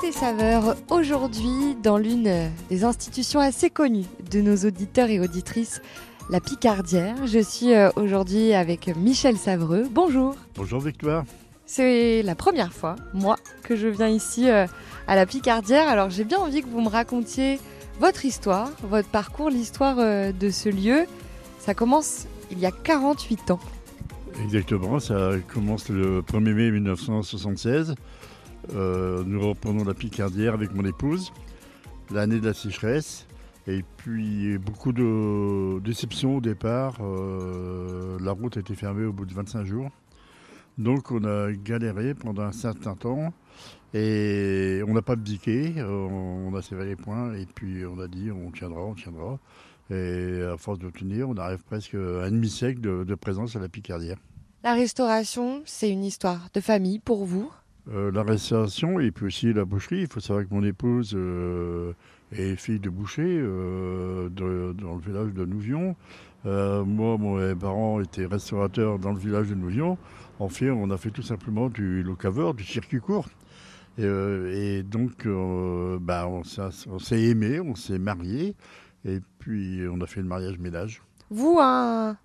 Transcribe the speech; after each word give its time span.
Côté 0.00 0.12
saveur, 0.12 0.76
aujourd'hui 0.88 1.76
dans 1.82 1.98
l'une 1.98 2.50
des 2.70 2.84
institutions 2.84 3.38
assez 3.38 3.68
connues 3.68 4.06
de 4.30 4.40
nos 4.40 4.56
auditeurs 4.56 5.10
et 5.10 5.20
auditrices, 5.20 5.82
la 6.30 6.40
Picardière. 6.40 7.26
Je 7.26 7.38
suis 7.38 7.74
euh, 7.74 7.90
aujourd'hui 7.96 8.54
avec 8.54 8.96
Michel 8.96 9.36
Savreux. 9.36 9.86
Bonjour. 9.90 10.36
Bonjour 10.56 10.80
Victoire. 10.80 11.24
C'est 11.66 12.22
la 12.22 12.34
première 12.34 12.72
fois, 12.72 12.96
moi, 13.12 13.36
que 13.62 13.76
je 13.76 13.88
viens 13.88 14.08
ici 14.08 14.48
euh, 14.48 14.66
à 15.06 15.16
la 15.16 15.26
Picardière. 15.26 15.86
Alors 15.86 16.08
j'ai 16.08 16.24
bien 16.24 16.38
envie 16.38 16.62
que 16.62 16.68
vous 16.68 16.80
me 16.80 16.88
racontiez 16.88 17.58
votre 18.00 18.24
histoire, 18.24 18.70
votre 18.82 19.10
parcours, 19.10 19.50
l'histoire 19.50 19.96
euh, 19.98 20.32
de 20.32 20.48
ce 20.48 20.70
lieu. 20.70 21.04
Ça 21.58 21.74
commence 21.74 22.26
il 22.50 22.58
y 22.58 22.64
a 22.64 22.70
48 22.70 23.50
ans. 23.50 23.60
Exactement, 24.42 24.98
ça 24.98 25.32
commence 25.52 25.90
le 25.90 26.22
1er 26.22 26.54
mai 26.54 26.70
1976. 26.70 27.96
Euh, 28.74 29.22
nous 29.24 29.40
reprenons 29.40 29.84
la 29.84 29.94
Picardière 29.94 30.54
avec 30.54 30.74
mon 30.74 30.84
épouse, 30.84 31.32
l'année 32.10 32.40
de 32.40 32.46
la 32.46 32.54
sécheresse. 32.54 33.26
Et 33.66 33.84
puis 33.98 34.58
beaucoup 34.58 34.92
de 34.92 35.80
déceptions 35.80 36.36
au 36.36 36.40
départ. 36.40 36.98
Euh, 37.00 38.18
la 38.20 38.32
route 38.32 38.56
a 38.56 38.60
été 38.60 38.74
fermée 38.74 39.04
au 39.04 39.12
bout 39.12 39.26
de 39.26 39.34
25 39.34 39.64
jours. 39.64 39.90
Donc 40.78 41.10
on 41.10 41.24
a 41.24 41.52
galéré 41.52 42.14
pendant 42.14 42.42
un 42.42 42.52
certain 42.52 42.94
temps 42.94 43.34
et 43.92 44.82
on 44.86 44.94
n'a 44.94 45.02
pas 45.02 45.12
abdiqué, 45.12 45.74
on 45.82 46.54
a 46.54 46.62
serré 46.62 46.86
les 46.86 46.96
points 46.96 47.34
et 47.34 47.44
puis 47.44 47.84
on 47.84 47.98
a 47.98 48.08
dit 48.08 48.30
on 48.30 48.50
tiendra, 48.50 48.80
on 48.80 48.94
tiendra. 48.94 49.38
Et 49.90 50.42
à 50.42 50.56
force 50.56 50.78
de 50.78 50.88
tenir, 50.88 51.28
on 51.28 51.36
arrive 51.36 51.64
presque 51.64 51.94
à 51.94 52.24
un 52.24 52.30
demi-siècle 52.30 52.80
de, 52.80 53.14
présence 53.14 53.56
à 53.56 53.58
la 53.58 53.68
Picardière. 53.68 54.16
La 54.62 54.74
restauration, 54.74 55.62
c'est 55.64 55.90
une 55.90 56.04
histoire 56.04 56.48
de 56.54 56.60
famille 56.60 57.00
pour 57.00 57.24
vous 57.24 57.50
euh, 57.88 58.10
La 58.12 58.22
restauration 58.22 59.00
et 59.00 59.10
puis 59.10 59.26
aussi 59.26 59.52
la 59.52 59.64
boucherie. 59.64 60.02
Il 60.02 60.06
faut 60.06 60.20
savoir 60.20 60.46
que 60.46 60.54
mon 60.54 60.62
épouse 60.64 61.12
euh, 61.14 61.92
est 62.32 62.56
fille 62.56 62.80
de 62.80 62.90
boucher 62.90 63.24
euh, 63.26 64.28
dans 64.28 64.94
le 64.94 65.00
village 65.00 65.32
de 65.32 65.44
Nouvion. 65.44 65.96
moi, 66.44 67.18
mes 67.18 67.54
parents 67.54 68.00
étaient 68.00 68.26
restaurateurs 68.26 68.98
dans 68.98 69.12
le 69.12 69.18
village 69.18 69.48
de 69.48 69.54
Nouvion. 69.54 69.98
En 70.38 70.48
fait, 70.48 70.70
on 70.70 70.90
a 70.90 70.96
fait 70.96 71.10
tout 71.10 71.22
simplement 71.22 71.68
du 71.68 72.02
locaveur, 72.02 72.54
du 72.54 72.64
circuit 72.64 73.00
court. 73.00 73.28
Et, 73.98 74.82
donc, 74.82 75.28
bah, 76.00 76.26
on 76.28 76.42
s'est 76.44 77.22
aimé, 77.22 77.60
on 77.60 77.74
s'est 77.74 77.98
marié. 77.98 78.54
Et 79.04 79.20
puis 79.38 79.82
on 79.90 80.00
a 80.00 80.06
fait 80.06 80.20
le 80.20 80.28
mariage-ménage. 80.28 81.02
Vous, 81.32 81.60
un, 81.60 82.16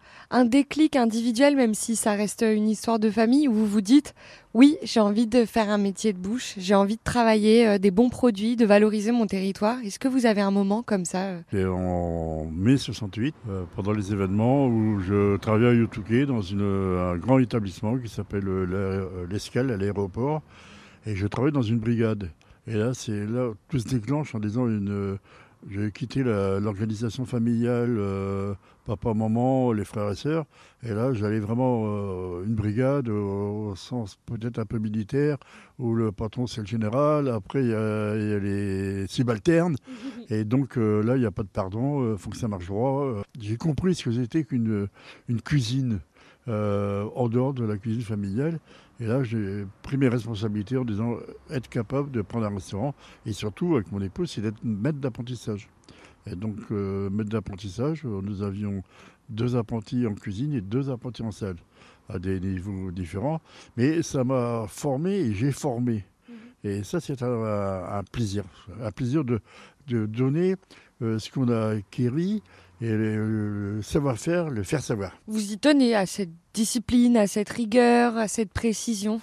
déclic 0.46 0.96
individuel, 0.96 1.56
même 1.56 1.76
si 1.76 1.96
ça 1.96 2.14
reste 2.14 2.44
une 2.44 2.68
histoire 2.68 2.98
de 2.98 3.12
famille, 3.12 3.48
où 3.48 3.54
vous 3.54 3.68
vous 3.68 3.82
dites, 3.82 4.16
oui, 4.56 4.78
j'ai 4.82 5.00
envie 5.00 5.28
de 5.28 5.46
faire 5.46 5.70
un 5.70 5.78
métier 5.78 6.12
de 6.12 6.18
bouche, 6.18 6.56
j'ai 6.58 6.74
envie 6.74 6.96
de 6.96 7.04
travailler 7.04 7.68
euh, 7.68 7.78
des 7.78 7.92
bons 7.92 8.10
produits, 8.10 8.56
de 8.56 8.66
valoriser 8.66 9.12
mon 9.12 9.28
territoire. 9.28 9.78
Est-ce 9.84 10.00
que 10.00 10.08
vous 10.08 10.26
avez 10.26 10.42
un 10.42 10.50
moment 10.50 10.82
comme 10.82 11.06
ça 11.06 11.36
euh 11.54 11.68
en 11.68 12.48
mai 12.52 12.78
68, 12.78 13.36
euh, 13.48 13.64
pendant 13.76 13.92
les 13.92 14.12
événements, 14.12 14.66
où 14.66 15.00
je 15.00 15.38
travaillais 15.38 15.70
à 15.70 15.74
Yotouké 15.74 16.26
dans 16.26 16.42
un 16.54 17.16
grand 17.18 17.38
établissement 17.38 18.00
qui 18.00 18.10
s'appelle 18.10 18.46
l'Escale 19.30 19.70
à 19.70 19.78
l'aéroport. 19.78 20.42
Et 21.06 21.16
je 21.16 21.28
travaille 21.28 21.52
dans 21.52 21.62
une 21.62 21.78
brigade. 21.78 22.32
Et 22.66 22.74
là, 22.74 22.96
c'est 22.96 23.28
là 23.28 23.52
tout 23.70 23.78
se 23.78 23.88
déclenche 23.88 24.34
en 24.34 24.40
disant 24.40 24.66
une 24.68 25.20
j'ai 25.68 25.92
quitté 25.92 26.24
l'organisation 26.24 27.26
familiale, 27.26 27.96
euh, 27.98 28.54
papa, 28.86 29.14
maman, 29.14 29.72
les 29.72 29.84
frères 29.84 30.12
et 30.12 30.16
sœurs. 30.16 30.46
Et 30.84 30.90
là, 30.90 31.14
j'allais 31.14 31.40
vraiment 31.40 31.86
euh, 31.88 32.46
une 32.46 32.54
brigade 32.54 33.10
au, 33.10 33.74
sens 33.76 34.18
peut-être 34.28 34.60
un 34.60 34.66
peu 34.66 34.78
militaire, 34.78 35.38
où 35.80 35.96
le 35.96 36.12
patron 36.12 36.46
c'est 36.46 36.62
le 36.62 36.68
général. 36.68 37.30
Après, 37.30 37.64
il 37.64 37.70
y, 37.70 37.74
a 37.74 38.40
les 38.40 39.08
subalternes. 39.08 39.76
Et 40.30 40.44
donc 40.44 40.78
euh, 40.78 41.02
là, 41.02 41.16
il 41.16 41.22
n'y 41.22 41.26
a 41.26 41.32
pas 41.32 41.44
de 41.44 41.48
pardon, 41.48 42.14
il 42.14 42.18
faut 42.18 42.30
que 42.30 42.38
ça 42.38 42.48
marche 42.48 42.68
droit. 42.68 43.24
J'ai 43.40 43.58
compris 43.58 43.96
ce 43.96 44.04
que 44.04 44.12
c'était 44.12 44.44
qu'une 44.44 44.88
une 45.28 45.42
cuisine. 45.42 46.00
en 46.48 47.28
dehors 47.28 47.56
de 47.56 47.66
la 47.66 47.78
cuisine 47.78 48.04
familiale. 48.04 48.60
Et 49.00 49.06
là, 49.06 49.24
j'ai 49.24 49.66
pris 49.84 49.98
mes 49.98 50.08
responsabilités 50.08 50.78
en 50.78 50.86
disant 50.86 51.18
être 51.50 51.68
capable 51.68 52.12
de 52.12 52.22
prendre 52.22 52.46
un 52.46 52.54
restaurant. 52.54 52.96
Et 53.26 53.34
surtout, 53.34 53.76
avec 53.76 53.92
mon 53.92 54.02
épouse, 54.02 54.32
c'est 54.32 54.42
d'être 54.42 54.64
maître 54.64 55.00
d'apprentissage. 55.00 55.68
Et 56.28 56.36
donc, 56.36 56.58
euh, 56.72 57.10
maître 57.10 57.30
d'apprentissage, 57.30 58.04
euh, 58.06 58.22
nous 58.24 58.42
avions 58.42 58.84
deux 59.30 59.56
apprentis 59.56 60.08
en 60.08 60.14
cuisine 60.14 60.54
et 60.54 60.62
deux 60.62 60.90
apprentis 60.90 61.24
en 61.24 61.32
salle, 61.32 61.58
à 62.10 62.20
des 62.20 62.40
niveaux 62.40 62.92
différents. 62.92 63.42
Mais 63.76 64.02
ça 64.02 64.24
m'a 64.24 64.66
formé 64.68 65.16
et 65.16 65.34
j'ai 65.34 65.52
formé. 65.52 66.06
Mhm. 66.30 66.36
Et 66.64 66.84
ça, 66.84 67.00
c'est 67.00 67.22
un, 67.22 68.04
plaisir. 68.12 68.46
Un 68.82 68.92
plaisir 68.92 69.26
de, 69.26 69.40
de 69.88 70.06
donner 70.06 70.56
euh, 71.02 71.20
ce 71.20 71.30
qu'on 71.30 71.50
a 71.50 71.76
acquis 71.76 72.42
et 72.82 72.92
le, 72.92 73.80
savoir-faire, 73.82 74.50
le 74.50 74.64
faire 74.64 74.82
savoir. 74.82 75.18
Vous 75.28 75.52
y 75.52 75.58
tenez 75.58 75.96
à 75.96 76.06
cette 76.06 76.32
discipline, 76.54 77.18
à 77.18 77.28
cette 77.28 77.50
rigueur, 77.50 78.18
à 78.18 78.28
cette 78.28 78.52
précision? 78.52 79.22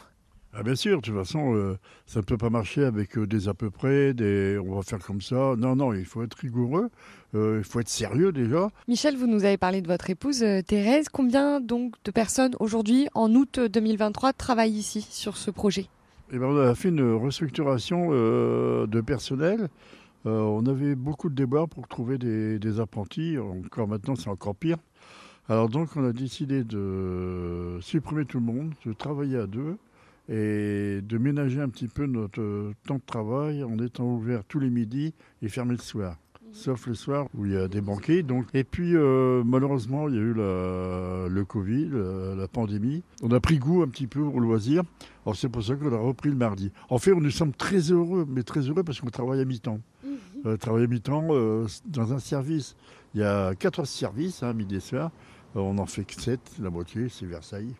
Ah 0.54 0.62
bien 0.62 0.74
sûr, 0.74 0.98
de 0.98 1.02
toute 1.02 1.14
façon, 1.14 1.54
euh, 1.54 1.78
ça 2.04 2.20
ne 2.20 2.24
peut 2.26 2.36
pas 2.36 2.50
marcher 2.50 2.84
avec 2.84 3.16
euh, 3.16 3.26
des 3.26 3.48
à 3.48 3.54
peu 3.54 3.70
près, 3.70 4.12
des 4.12 4.58
on 4.58 4.74
va 4.74 4.82
faire 4.82 4.98
comme 4.98 5.22
ça. 5.22 5.54
Non, 5.56 5.76
non, 5.76 5.94
il 5.94 6.04
faut 6.04 6.22
être 6.22 6.34
rigoureux, 6.34 6.90
euh, 7.34 7.56
il 7.58 7.64
faut 7.64 7.80
être 7.80 7.88
sérieux 7.88 8.32
déjà. 8.32 8.68
Michel, 8.86 9.16
vous 9.16 9.26
nous 9.26 9.44
avez 9.44 9.56
parlé 9.56 9.80
de 9.80 9.88
votre 9.88 10.10
épouse 10.10 10.44
Thérèse. 10.66 11.08
Combien 11.08 11.60
donc 11.60 11.94
de 12.04 12.10
personnes 12.10 12.54
aujourd'hui, 12.60 13.08
en 13.14 13.34
août 13.34 13.60
2023, 13.60 14.34
travaillent 14.34 14.76
ici 14.76 15.06
sur 15.08 15.38
ce 15.38 15.50
projet? 15.50 15.86
Eh 16.30 16.38
ben, 16.38 16.46
On 16.46 16.58
a 16.58 16.74
fait 16.74 16.88
une 16.90 17.14
restructuration 17.14 18.10
de 18.10 19.00
personnel. 19.00 19.70
Euh, 20.26 20.40
on 20.40 20.66
avait 20.66 20.94
beaucoup 20.94 21.28
de 21.28 21.34
débats 21.34 21.66
pour 21.66 21.88
trouver 21.88 22.18
des, 22.18 22.80
apprentis. 22.80 23.38
Encore 23.38 23.88
maintenant, 23.88 24.14
c'est 24.14 24.28
encore 24.28 24.54
pire. 24.54 24.78
Alors 25.48 25.68
donc, 25.68 25.96
on 25.96 26.04
a 26.04 26.12
décidé 26.12 26.62
de 26.64 27.78
supprimer 27.80 28.24
tout 28.24 28.38
le 28.38 28.46
monde, 28.46 28.74
de 28.86 28.92
travailler 28.92 29.38
à 29.38 29.46
deux 29.46 29.76
et 30.28 31.00
de 31.02 31.18
ménager 31.18 31.60
un 31.60 31.68
petit 31.68 31.88
peu 31.88 32.06
notre 32.06 32.72
temps 32.86 32.96
de 32.96 33.02
travail 33.04 33.64
en 33.64 33.76
étant 33.78 34.04
ouvert 34.04 34.44
tous 34.44 34.60
les 34.60 34.70
midis 34.70 35.14
et 35.42 35.48
fermé 35.48 35.72
le 35.72 35.78
soir 35.78 36.16
sauf 36.52 36.86
le 36.86 36.94
soir 36.94 37.26
où 37.34 37.46
il 37.46 37.52
y 37.52 37.56
a 37.56 37.68
des 37.68 37.80
banquets. 37.80 38.22
Donc. 38.22 38.46
Et 38.54 38.64
puis 38.64 38.94
euh, 38.94 39.42
malheureusement, 39.44 40.08
il 40.08 40.14
y 40.14 40.18
a 40.18 40.20
eu 40.20 40.34
le 40.34 41.44
Covid, 41.44 41.90
la, 42.36 42.48
pandémie. 42.48 43.02
On 43.22 43.30
a 43.30 43.40
pris 43.40 43.58
goût 43.58 43.82
un 43.82 43.88
petit 43.88 44.06
peu 44.06 44.20
au 44.20 44.38
loisir. 44.38 44.82
Alors 45.24 45.36
c'est 45.36 45.48
pour 45.48 45.62
ça 45.62 45.74
qu'on 45.74 45.92
a 45.92 45.98
repris 45.98 46.30
le 46.30 46.36
mardi. 46.36 46.70
En 46.90 46.98
fait, 46.98 47.14
nous 47.14 47.30
sommes 47.30 47.52
très 47.52 47.90
heureux, 47.90 48.26
mais 48.28 48.42
très 48.42 48.60
heureux 48.60 48.82
parce 48.82 49.00
qu'on 49.00 49.10
travaille 49.10 49.40
à 49.40 49.44
mi-temps. 49.44 49.80
Mhm. 50.04 50.16
Euh, 50.46 50.56
travaille 50.56 50.84
à 50.84 50.88
mi-temps 50.88 51.28
euh, 51.30 51.66
dans 51.86 52.12
un 52.12 52.18
service. 52.18 52.76
Il 53.14 53.20
y 53.20 53.24
a 53.24 53.54
quatre 53.54 53.84
services, 53.84 54.42
hein, 54.42 54.52
midi 54.52 54.76
et 54.76 54.80
soir. 54.80 55.10
on 55.54 55.78
en 55.78 55.86
fait 55.86 56.04
que 56.04 56.20
sept, 56.20 56.40
la 56.60 56.70
moitié, 56.70 57.08
c'est 57.08 57.26
Versailles. 57.26 57.74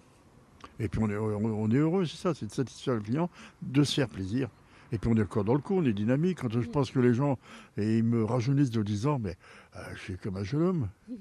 Et 0.79 0.89
puis 0.89 1.01
on 1.03 1.11
est, 1.11 1.17
on 1.17 1.71
est 1.71 1.77
heureux, 1.77 2.05
c'est 2.07 2.17
ça, 2.17 2.35
c'est 2.35 2.47
de 2.47 2.53
satisfaire 2.53 2.95
le 2.95 3.01
client, 3.01 3.31
de 3.63 3.83
se 3.83 3.95
faire 3.95 4.09
plaisir. 4.09 4.49
Et 4.93 4.99
puis 4.99 5.11
on 5.13 5.17
est 5.17 5.23
encore 5.23 5.45
dans 5.45 5.55
le 5.55 5.61
coup, 5.61 5.75
on 5.75 5.85
est 5.85 5.95
dynamique. 5.95 6.39
Quand 6.43 6.51
je 6.53 6.69
pense 6.69 6.91
que 6.91 7.01
les 7.01 7.15
gens 7.15 7.39
et 7.79 7.99
ils 7.99 8.05
me 8.05 8.25
rajeunissent 8.25 8.71
de 8.71 8.83
10 8.83 9.07
ans, 9.07 9.19
mais 9.19 9.37
euh, 9.77 9.81
je 9.95 10.01
suis 10.01 10.19
comme 10.19 10.37
un 10.37 10.45
jeune 10.45 10.63
homme. 10.63 10.89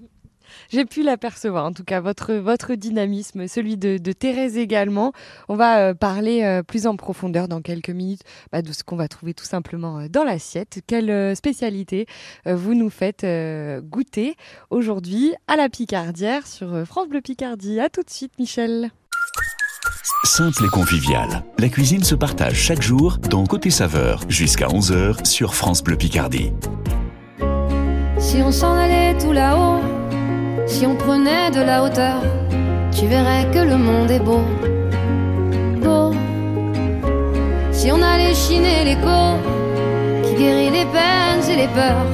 J'ai 0.70 0.86
pu 0.86 1.04
l'apercevoir, 1.04 1.66
en 1.66 1.72
tout 1.72 1.84
cas, 1.84 2.02
votre, 2.02 2.34
votre 2.34 2.74
dynamisme, 2.74 3.48
celui 3.48 3.78
de, 3.78 3.98
Thérèse 4.12 4.58
également. 4.58 5.14
On 5.48 5.56
va 5.56 5.78
euh, 5.78 5.94
parler 5.94 6.44
euh, 6.44 6.64
plus 6.64 6.88
en 6.88 6.98
profondeur 6.98 7.48
dans 7.48 7.62
quelques 7.62 7.92
minutes 7.92 8.24
bah, 8.52 8.62
de 8.62 8.74
ce 8.74 8.84
qu'on 8.84 8.98
va 8.98 9.08
trouver 9.08 9.34
tout 9.34 9.46
simplement 9.46 10.08
dans 10.09 10.26
l'assiette. 10.26 10.82
Quelle 10.88 11.36
spécialité 11.38 12.08
vous 12.46 12.74
nous 12.74 12.90
faites 12.90 13.26
goûter 13.84 14.36
aujourd'hui 14.72 15.34
à 15.48 15.56
la 15.56 15.70
Picardière 15.70 16.48
sur 16.48 16.86
France 16.86 17.08
Bleu 17.08 17.22
Picardie. 17.22 17.80
À 17.80 17.90
tout 17.90 18.02
de 18.02 18.09
suite, 18.09 18.34
Michel. 18.38 18.92
Simple 20.34 20.64
et 20.64 20.69
convivial. 20.69 21.44
La 21.59 21.68
cuisine 21.68 22.06
se 22.06 22.16
partage 22.16 22.56
chaque 22.56 22.81
jour 22.81 23.18
dans 23.30 23.46
Côté 23.46 23.69
Saveur 23.69 24.22
jusqu'à 24.30 24.67
11h 24.67 25.26
sur 25.26 25.53
France 25.55 25.84
Bleu 25.84 25.97
Picardie. 25.97 26.53
Si 28.17 28.38
on 28.38 28.50
s'en 28.50 28.72
allait 28.72 29.17
tout 29.17 29.34
là-haut, 29.34 29.82
si 30.67 30.85
on 30.85 30.96
prenait 30.96 31.52
de 31.52 31.59
la 31.59 31.84
hauteur, 31.84 32.22
tu 32.97 33.08
verrais 33.08 33.46
que 33.52 33.59
le 33.59 33.76
monde 33.76 34.09
est 34.09 34.22
beau. 34.22 34.40
Beau. 35.84 36.14
Si 37.73 37.91
on 37.91 38.02
allait 38.02 38.34
chiner 38.34 38.85
l'écho 38.85 39.35
qui 40.23 40.35
guérit 40.35 40.70
les 40.70 40.85
peines 40.85 41.44
et 41.50 41.58
les 41.58 41.67
peurs, 41.67 42.05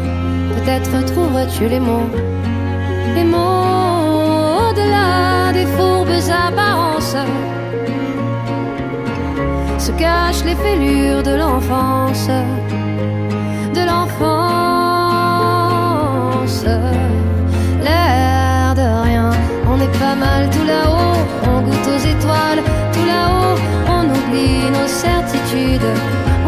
peut-être 0.55 1.05
trouverais-tu 1.13 1.69
les 1.69 1.79
mots. 1.79 2.09
Les 3.13 3.23
mots 3.23 4.71
au-delà 4.71 5.53
des 5.53 5.67
fourbes 5.67 6.09
apparences 6.47 7.15
se 9.87 9.93
cachent 9.93 10.43
les 10.43 10.55
fêlures 10.55 11.23
de 11.23 11.35
l'enfance, 11.41 12.27
de 13.77 13.83
l'enfance. 13.89 14.17
L'air 17.85 18.75
de 18.81 18.87
rien, 19.07 19.29
on 19.71 19.77
est 19.85 19.95
pas 20.03 20.15
mal 20.25 20.49
tout 20.49 20.67
là-haut, 20.73 21.19
on 21.51 21.57
goûte 21.61 21.87
aux 21.95 22.03
étoiles, 22.13 22.61
tout 22.93 23.07
là-haut, 23.13 23.57
on 23.97 24.03
oublie 24.17 24.63
nos 24.77 24.89
certitudes, 25.05 25.91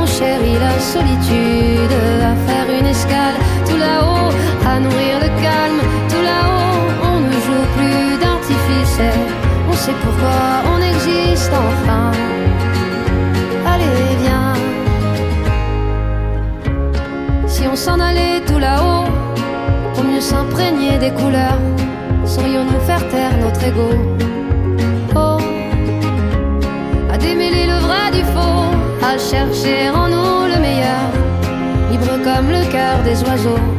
on 0.02 0.06
chérit 0.06 0.60
la 0.68 0.76
solitude, 0.94 1.96
à 2.32 2.34
faire 2.48 2.68
une 2.78 2.88
escale 2.88 3.38
tout 3.68 3.80
là-haut, 3.88 4.32
à 4.72 4.74
nourrir 4.82 5.16
le 5.26 5.30
calme 5.46 5.82
tout 6.12 6.24
là-haut. 6.32 6.88
On 7.12 7.18
ne 7.22 7.38
joue 7.46 7.66
plus 7.78 8.06
d'artifice, 8.22 9.00
on 9.72 9.76
sait 9.84 9.98
pourquoi 10.04 10.42
on 10.74 10.80
existe 10.92 11.54
enfin. 11.54 12.12
Allez, 13.90 14.16
viens. 14.24 14.54
Si 17.48 17.64
on 17.72 17.76
s'en 17.76 18.00
allait 18.00 18.42
tout 18.48 18.60
là-haut, 18.60 19.06
pour 19.94 20.04
mieux 20.04 20.22
s'imprégner 20.22 20.98
des 20.98 21.12
couleurs, 21.12 21.60
saurions-nous 22.26 22.80
faire 22.82 23.08
taire 23.10 23.36
notre 23.42 23.64
ego? 23.64 23.90
Oh, 25.16 25.40
à 27.12 27.18
démêler 27.18 27.66
le 27.66 27.80
vrai 27.86 28.12
du 28.12 28.24
faux, 28.34 28.70
à 29.04 29.18
chercher 29.18 29.90
en 29.90 30.08
nous 30.08 30.46
le 30.54 30.60
meilleur, 30.60 31.10
libre 31.92 32.14
comme 32.24 32.50
le 32.50 32.64
cœur 32.72 32.98
des 33.04 33.18
oiseaux. 33.24 33.79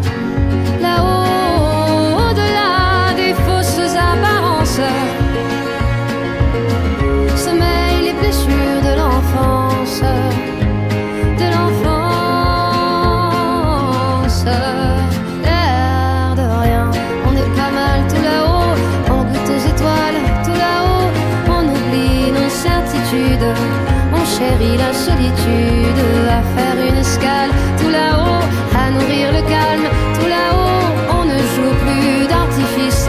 La 24.76 24.92
solitude, 24.92 26.00
à 26.28 26.42
faire 26.54 26.78
une 26.88 26.96
escale 26.96 27.50
tout 27.78 27.88
là-haut, 27.88 28.44
à 28.76 28.90
nourrir 28.90 29.32
le 29.32 29.42
calme 29.48 29.86
tout 30.14 30.28
là-haut, 30.28 30.86
on 31.18 31.24
ne 31.24 31.38
joue 31.52 31.74
plus 31.84 32.26
d'artifice, 32.28 33.08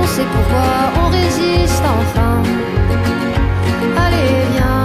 on 0.00 0.06
sait 0.06 0.26
pourquoi 0.34 0.68
on 1.04 1.08
résiste 1.10 1.82
enfin. 2.00 2.42
Allez, 3.96 4.44
viens. 4.54 4.84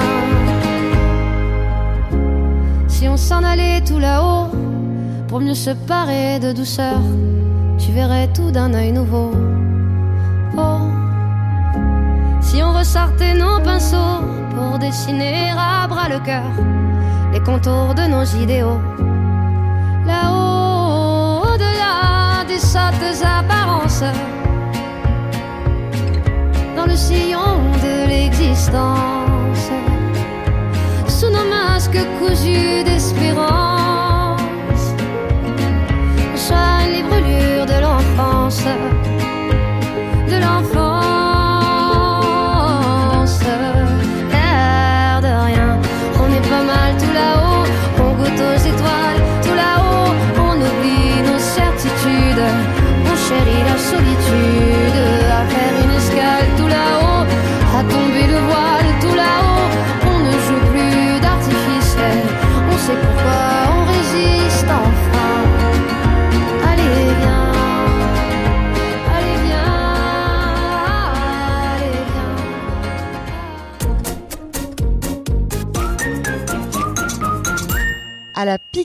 Si 2.88 3.08
on 3.08 3.18
s'en 3.18 3.44
allait 3.44 3.82
tout 3.82 4.00
là-haut, 4.00 4.52
pour 5.28 5.40
mieux 5.40 5.56
se 5.56 5.72
parer 5.72 6.40
de 6.40 6.52
douceur, 6.54 7.00
tu 7.80 7.92
verrais 7.92 8.28
tout 8.34 8.52
d'un 8.52 8.74
œil 8.74 8.92
nouveau. 8.92 9.32
Oh, 10.58 10.80
si 12.42 12.62
on 12.64 12.72
ressortait 12.74 13.34
nos 13.34 13.60
pinceaux 13.60 14.37
pour 14.58 14.80
dessiner 14.80 15.52
à 15.52 15.88
bras 15.88 16.10
le 16.10 16.20
cœur 16.20 16.52
les 17.32 17.42
contours 17.42 17.94
de 17.94 18.06
nos 18.14 18.24
idéaux. 18.44 18.80
Là-haut, 20.06 21.44
au-delà 21.52 22.44
des 22.48 22.60
sottes 22.60 23.22
apparences, 23.40 24.04
dans 26.76 26.86
le 26.86 26.96
sillon 26.96 27.52
de 27.86 28.08
l'existence, 28.12 29.66
sous 31.08 31.32
nos 31.38 31.48
masques 31.58 32.06
cousus 32.20 32.84
d'espérance, 32.88 33.27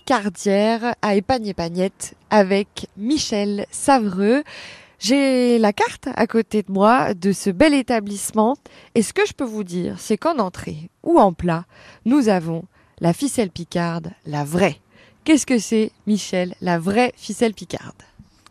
Picardière 0.05 0.97
à 1.01 1.15
Épagne-Épagnette 1.15 2.17
avec 2.29 2.89
Michel 2.97 3.67
Savreux. 3.71 4.43
J'ai 4.99 5.61
la 5.61 5.73
carte 5.73 6.09
à 6.17 6.27
côté 6.27 6.63
de 6.63 6.73
moi 6.73 7.15
de 7.15 7.31
ce 7.31 7.51
bel 7.51 7.73
établissement 7.73 8.57
et 8.97 9.03
ce 9.03 9.13
que 9.13 9.25
je 9.25 9.33
peux 9.33 9.45
vous 9.45 9.63
dire, 9.63 10.01
c'est 10.01 10.17
qu'en 10.17 10.41
entrée 10.41 10.91
ou 11.05 11.21
en 11.21 11.33
plat, 11.33 11.67
nous 12.05 12.29
avons 12.29 12.65
la 13.01 13.13
ficelle 13.13 13.51
picarde, 13.51 14.11
la 14.27 14.43
vraie. 14.43 14.81
Qu'est-ce 15.23 15.47
que 15.47 15.61
c'est, 15.61 15.93
Michel, 16.09 16.57
la 16.61 16.81
vraie 16.81 17.13
ficelle 17.17 17.55
picarde 17.55 18.03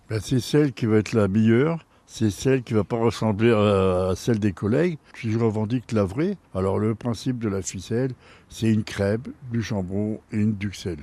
Ben, 0.09 0.21
c'est 0.23 0.39
celle 0.39 0.71
qui 0.71 0.85
va 0.85 0.99
être 0.99 1.11
la 1.11 1.27
meilleure. 1.27 1.85
C'est 2.05 2.31
celle 2.31 2.63
qui 2.63 2.73
va 2.73 2.85
pas 2.85 2.97
ressembler 2.97 3.51
à, 3.51 4.13
celle 4.15 4.39
des 4.39 4.53
collègues. 4.53 4.97
Je 5.15 5.37
revendique 5.37 5.91
la 5.91 6.05
vraie. 6.05 6.37
Alors 6.55 6.79
le 6.79 6.95
principe 6.95 7.39
de 7.39 7.49
la 7.49 7.61
ficelle, 7.61 8.11
c'est 8.47 8.69
une 8.69 8.85
crêpe, 8.85 9.27
du 9.51 9.61
jambon 9.61 10.21
et 10.31 10.37
une 10.37 10.55
duxelle. 10.55 10.99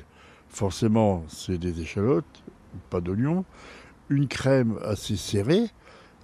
Forcément, 0.48 1.24
c'est 1.28 1.58
des 1.58 1.80
échalotes, 1.80 2.42
pas 2.90 3.00
d'oignons, 3.00 3.44
une 4.08 4.28
crème 4.28 4.78
assez 4.84 5.16
serrée 5.16 5.66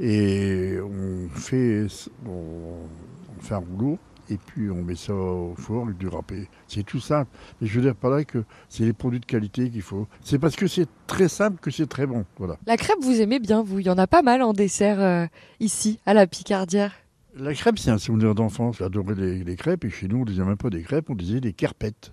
et 0.00 0.78
on 0.80 1.28
fait, 1.28 1.86
on, 2.26 2.30
on 2.30 3.40
fait 3.40 3.54
un 3.54 3.58
rouleau 3.58 3.98
et 4.30 4.38
puis 4.38 4.70
on 4.70 4.82
met 4.82 4.94
ça 4.94 5.14
au 5.14 5.54
four 5.56 5.84
avec 5.84 5.98
du 5.98 6.08
râpé. 6.08 6.48
C'est 6.66 6.82
tout 6.82 7.00
simple. 7.00 7.30
Mais 7.60 7.66
je 7.66 7.74
veux 7.78 7.82
dire 7.82 7.94
par 7.94 8.10
là 8.10 8.24
que 8.24 8.44
c'est 8.68 8.84
les 8.84 8.94
produits 8.94 9.20
de 9.20 9.26
qualité 9.26 9.70
qu'il 9.70 9.82
faut. 9.82 10.08
C'est 10.22 10.38
parce 10.38 10.56
que 10.56 10.66
c'est 10.66 10.88
très 11.06 11.28
simple 11.28 11.60
que 11.60 11.70
c'est 11.70 11.86
très 11.86 12.06
bon. 12.06 12.24
Voilà. 12.38 12.56
La 12.66 12.76
crêpe, 12.76 13.02
vous 13.02 13.20
aimez 13.20 13.38
bien, 13.38 13.62
vous? 13.62 13.80
Il 13.80 13.86
y 13.86 13.90
en 13.90 13.98
a 13.98 14.06
pas 14.06 14.22
mal 14.22 14.42
en 14.42 14.54
dessert 14.54 15.00
euh, 15.00 15.26
ici, 15.60 16.00
à 16.06 16.14
la 16.14 16.26
Picardière. 16.26 16.92
La 17.36 17.52
crêpe, 17.52 17.78
c'est 17.78 17.90
un 17.90 17.98
souvenir 17.98 18.34
d'enfance. 18.34 18.78
J'adorais 18.78 19.14
les, 19.14 19.44
les 19.44 19.56
crêpes 19.56 19.84
et 19.84 19.90
chez 19.90 20.08
nous, 20.08 20.22
on 20.22 20.24
disait 20.24 20.44
même 20.44 20.56
pas 20.56 20.70
des 20.70 20.82
crêpes, 20.82 21.10
on 21.10 21.14
disait 21.14 21.40
des 21.40 21.52
carpettes. 21.52 22.12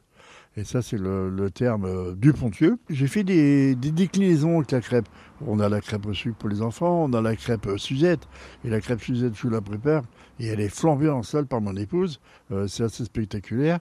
Et 0.58 0.66
ça, 0.66 0.82
c'est 0.82 0.98
le, 0.98 1.50
terme 1.50 1.86
euh, 1.86 2.14
du 2.14 2.34
Pontieux. 2.34 2.78
J'ai 2.90 3.08
fait 3.08 3.24
des, 3.24 3.74
déclinaisons 3.76 4.58
avec 4.58 4.72
la 4.72 4.82
crêpe. 4.82 5.08
On 5.48 5.62
a 5.62 5.70
la 5.70 5.80
crêpe 5.80 6.06
au 6.06 6.14
sucre 6.14 6.38
pour 6.38 6.50
les 6.50 6.62
enfants, 6.62 7.06
on 7.06 7.14
a 7.14 7.22
la 7.22 7.38
crêpe 7.38 7.68
euh, 7.68 7.78
Suzette. 7.78 8.28
Et 8.66 8.70
la 8.70 8.82
crêpe 8.82 9.00
Suzette, 9.02 9.34
je 9.34 9.48
la 9.48 9.62
prépare. 9.62 10.04
Et 10.42 10.48
elle 10.48 10.60
est 10.60 10.68
flambée 10.68 11.10
en 11.10 11.24
salle 11.24 11.46
par 11.46 11.62
mon 11.62 11.74
épouse. 11.78 12.20
Euh, 12.52 12.68
c'est 12.68 12.84
assez 12.84 13.06
spectaculaire. 13.06 13.80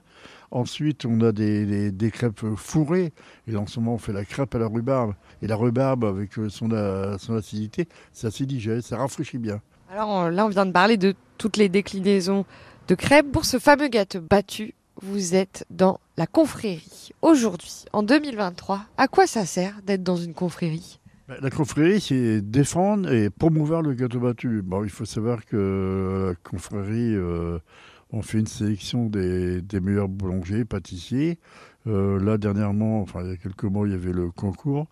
Ensuite, 0.49 1.05
on 1.05 1.19
a 1.19 1.33
des, 1.33 2.11
crêpes 2.13 2.55
fourrées. 2.55 3.11
Et 3.47 3.57
en 3.57 3.67
ce 3.67 3.81
moment, 3.81 3.95
on 3.95 3.97
fait 3.97 4.13
la 4.13 4.23
crêpe 4.23 4.55
à 4.55 4.59
la 4.59 4.67
rhubarbe. 4.67 5.13
Et 5.41 5.47
la 5.47 5.57
rhubarbe, 5.57 6.05
avec 6.05 6.31
son, 6.47 6.71
acidité, 7.35 7.89
c'est 8.13 8.27
assez 8.27 8.47
ça 8.81 8.97
rafraîchit 8.97 9.39
bien. 9.39 9.61
Alors 9.91 10.31
là, 10.31 10.45
on 10.45 10.49
vient 10.49 10.65
de 10.65 10.71
parler 10.71 10.95
de 10.95 11.15
toutes 11.37 11.57
les 11.57 11.67
déclinaisons 11.67 12.45
de 12.87 12.95
crêpes. 12.95 13.29
Pour 13.29 13.43
ce 13.43 13.59
fameux 13.59 13.89
gâteau 13.89 14.21
battu, 14.21 14.73
vous 15.01 15.35
êtes 15.35 15.65
dans 15.69 15.99
la 16.17 16.27
confrérie. 16.27 17.11
Aujourd'hui, 17.21 17.85
en 17.93 18.03
2023, 18.03 18.85
à 18.97 19.07
quoi 19.07 19.27
ça 19.27 19.45
sert 19.45 19.81
d'être 19.85 20.03
dans 20.03 20.15
une 20.15 20.33
confrérie? 20.33 20.99
Ben, 21.27 21.37
La 21.41 21.49
confrérie, 21.49 22.01
c'est 22.01 22.41
défendre 22.41 23.11
et 23.11 23.29
promouvoir 23.29 23.81
le 23.81 23.93
gâteau 23.93 24.19
battu. 24.19 24.61
Bon, 24.61 24.83
il 24.83 24.89
faut 24.89 25.05
savoir 25.05 25.45
que 25.45 26.29
la 26.29 26.35
confrérie, 26.49 27.15
euh, 27.15 27.59
on 28.11 28.21
fait 28.21 28.39
une 28.39 28.47
sélection 28.47 29.05
des, 29.05 29.61
meilleurs 29.81 30.09
boulangers, 30.09 30.65
pâtissiers. 30.65 31.39
Euh, 31.87 32.19
là, 32.19 32.37
dernièrement, 32.37 33.01
enfin, 33.01 33.21
il 33.23 33.29
y 33.29 33.33
a 33.33 33.37
quelques 33.37 33.63
mois, 33.63 33.87
il 33.87 33.91
y 33.91 33.95
avait 33.95 34.13
le 34.13 34.29
concours 34.29 34.87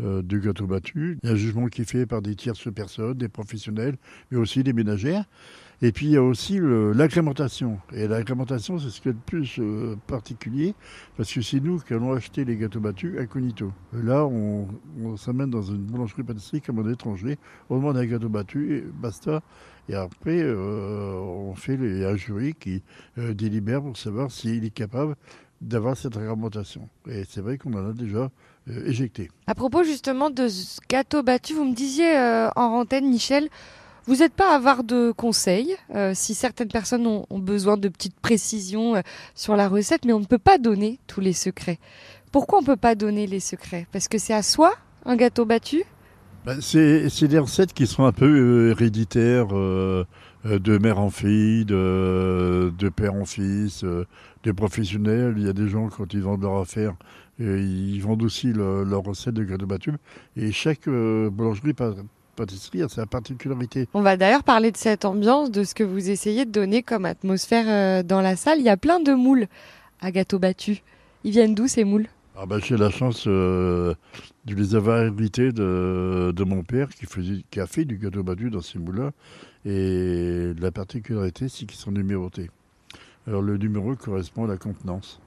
euh, 0.00 0.22
du 0.22 0.40
gâteau 0.40 0.66
battu. 0.66 1.18
Il 1.22 1.26
y 1.26 1.30
a 1.30 1.34
un 1.34 1.36
jugement 1.36 1.66
qui 1.66 1.82
est 1.82 1.90
fait 1.90 2.06
par 2.06 2.22
des 2.22 2.34
tierces 2.36 2.72
personnes, 2.72 3.14
des 3.14 3.28
professionnels, 3.28 3.96
mais 4.30 4.38
aussi 4.38 4.62
des 4.62 4.72
ménagères. 4.72 5.24
Et 5.82 5.92
puis, 5.92 6.06
il 6.06 6.12
y 6.12 6.16
a 6.18 6.22
aussi 6.22 6.58
l'agrémentation. 6.60 7.78
Et 7.94 8.06
l'agrémentation, 8.06 8.78
c'est 8.78 8.90
ce 8.90 9.00
qui 9.00 9.08
est 9.08 9.12
le 9.12 9.18
plus 9.24 9.58
euh, 9.58 9.96
particulier, 10.06 10.74
parce 11.16 11.32
que 11.32 11.40
c'est 11.40 11.60
nous 11.60 11.78
qui 11.78 11.94
allons 11.94 12.12
acheter 12.12 12.44
les 12.44 12.56
gâteaux 12.56 12.80
battus 12.80 13.18
incognito. 13.18 13.72
Là, 13.94 14.26
on, 14.26 14.68
s'amène 15.16 15.48
dans 15.48 15.62
une 15.62 15.78
boulangerie-pâtisserie 15.78 16.60
comme 16.60 16.80
un 16.80 16.92
étranger, 16.92 17.38
on 17.70 17.76
demande 17.78 17.96
un 17.96 18.04
gâteau 18.04 18.28
battu, 18.28 18.76
et 18.76 18.80
basta. 18.82 19.40
Et 19.88 19.94
après, 19.94 20.42
euh, 20.42 21.14
on 21.14 21.54
fait 21.54 21.78
un 21.78 22.16
jury 22.16 22.54
qui 22.54 22.82
euh, 23.16 23.32
délibère 23.32 23.80
pour 23.82 23.96
savoir 23.96 24.30
s'il 24.30 24.64
est 24.64 24.70
capable 24.70 25.16
d'avoir 25.62 25.96
cette 25.96 26.16
agrémentation. 26.16 26.88
Et 27.08 27.24
c'est 27.26 27.40
vrai 27.40 27.56
qu'on 27.56 27.72
en 27.72 27.88
a 27.88 27.92
déjà 27.92 28.30
éjecté. 28.84 29.30
À 29.46 29.54
propos 29.54 29.82
justement 29.82 30.30
de 30.30 30.48
ce 30.48 30.78
gâteau 30.88 31.22
battu, 31.22 31.54
vous 31.54 31.64
me 31.64 31.74
disiez 31.74 32.16
en 32.56 32.62
antenne, 32.62 33.10
Michel, 33.10 33.48
Vous 34.06 34.16
n'êtes 34.16 34.32
pas 34.32 34.54
avare 34.54 34.82
de 34.82 35.12
conseils, 35.12 35.76
euh, 35.94 36.12
si 36.14 36.34
certaines 36.34 36.68
personnes 36.68 37.06
ont, 37.06 37.38
besoin 37.38 37.76
de 37.76 37.88
petites 37.88 38.18
précisions 38.18 38.96
euh, 38.96 39.00
sur 39.34 39.56
la 39.56 39.68
recette, 39.68 40.04
mais 40.04 40.12
on 40.12 40.20
ne 40.20 40.24
peut 40.24 40.38
pas 40.38 40.58
donner 40.58 40.98
tous 41.06 41.20
les 41.20 41.34
secrets. 41.34 41.78
Pourquoi 42.32 42.58
on 42.58 42.62
ne 42.62 42.66
peut 42.66 42.76
pas 42.76 42.94
donner 42.94 43.26
les 43.26 43.40
secrets? 43.40 43.86
Parce 43.92 44.08
que 44.08 44.18
c'est 44.18 44.32
à 44.32 44.42
soi 44.42 44.72
un 45.04 45.16
gâteau 45.16 45.44
battu? 45.44 45.82
Ben, 46.46 46.60
C'est 46.62 47.28
des 47.28 47.38
recettes 47.38 47.74
qui 47.74 47.86
sont 47.86 48.04
un 48.04 48.12
peu 48.12 48.26
euh, 48.26 48.70
héréditaires, 48.70 49.48
de 49.48 50.78
mère 50.78 50.98
en 50.98 51.10
fille, 51.10 51.66
de, 51.66 52.88
père 52.96 53.14
en 53.14 53.26
fils, 53.26 53.84
des 54.44 54.54
professionnels. 54.54 55.34
Il 55.36 55.44
y 55.44 55.48
a 55.48 55.52
des 55.52 55.68
gens, 55.68 55.88
quand 55.88 56.14
ils 56.14 56.22
vendent 56.22 56.42
leur 56.42 56.56
affaire, 56.56 56.94
ils 57.38 58.00
vendent 58.00 58.22
aussi 58.22 58.52
leurs 58.52 58.84
leur 58.84 59.02
recettes 59.02 59.34
de 59.34 59.44
gâteau 59.44 59.66
battu. 59.66 59.92
Et 60.36 60.52
chaque 60.52 60.88
boulangerie 60.88 61.74
pâtisserie 62.40 62.82
a 62.82 62.88
sa 62.88 63.06
particularité. 63.06 63.86
On 63.92 64.00
va 64.00 64.16
d'ailleurs 64.16 64.44
parler 64.44 64.72
de 64.72 64.76
cette 64.76 65.04
ambiance, 65.04 65.50
de 65.50 65.64
ce 65.64 65.74
que 65.74 65.84
vous 65.84 66.08
essayez 66.08 66.46
de 66.46 66.50
donner 66.50 66.82
comme 66.82 67.04
atmosphère 67.04 68.02
dans 68.02 68.20
la 68.20 68.36
salle. 68.36 68.58
Il 68.60 68.64
y 68.64 68.70
a 68.70 68.76
plein 68.76 69.00
de 69.00 69.12
moules 69.12 69.46
à 70.00 70.10
gâteau 70.10 70.38
battu. 70.38 70.82
Ils 71.24 71.32
viennent 71.32 71.54
d'où 71.54 71.68
ces 71.68 71.84
moules? 71.84 72.06
Ah 72.36 72.46
bah, 72.46 72.56
J'ai 72.62 72.78
la 72.78 72.88
chance 72.88 73.24
euh, 73.26 73.94
de 74.46 74.54
les 74.54 74.74
avoir 74.74 75.02
hérités 75.02 75.52
de, 75.52 76.32
de, 76.34 76.44
mon 76.44 76.62
père 76.62 76.88
qui, 76.88 77.04
faisait, 77.04 77.44
qui 77.50 77.60
a 77.60 77.66
fait 77.66 77.84
du 77.84 77.98
gâteau 77.98 78.22
battu 78.22 78.48
dans 78.48 78.62
ces 78.62 78.78
moules-là. 78.78 79.10
Et 79.66 80.54
la 80.58 80.70
particularité, 80.70 81.48
c'est 81.48 81.66
qu'ils 81.66 81.78
sont 81.78 81.90
numérotés. 81.90 82.48
Alors 83.26 83.42
le 83.42 83.58
numéro 83.58 83.94
correspond 83.94 84.44
à 84.44 84.48
la 84.48 84.56
contenance. 84.56 85.20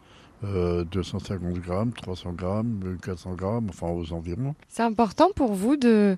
Euh, 0.43 0.83
250 0.85 1.53
grammes, 1.59 1.93
300 1.93 2.33
grammes, 2.33 2.97
400 3.01 3.35
grammes, 3.35 3.67
enfin 3.69 3.87
aux 3.87 4.11
environs. 4.11 4.55
C'est 4.67 4.83
important 4.83 5.29
pour 5.35 5.53
vous 5.53 5.77
de, 5.77 6.17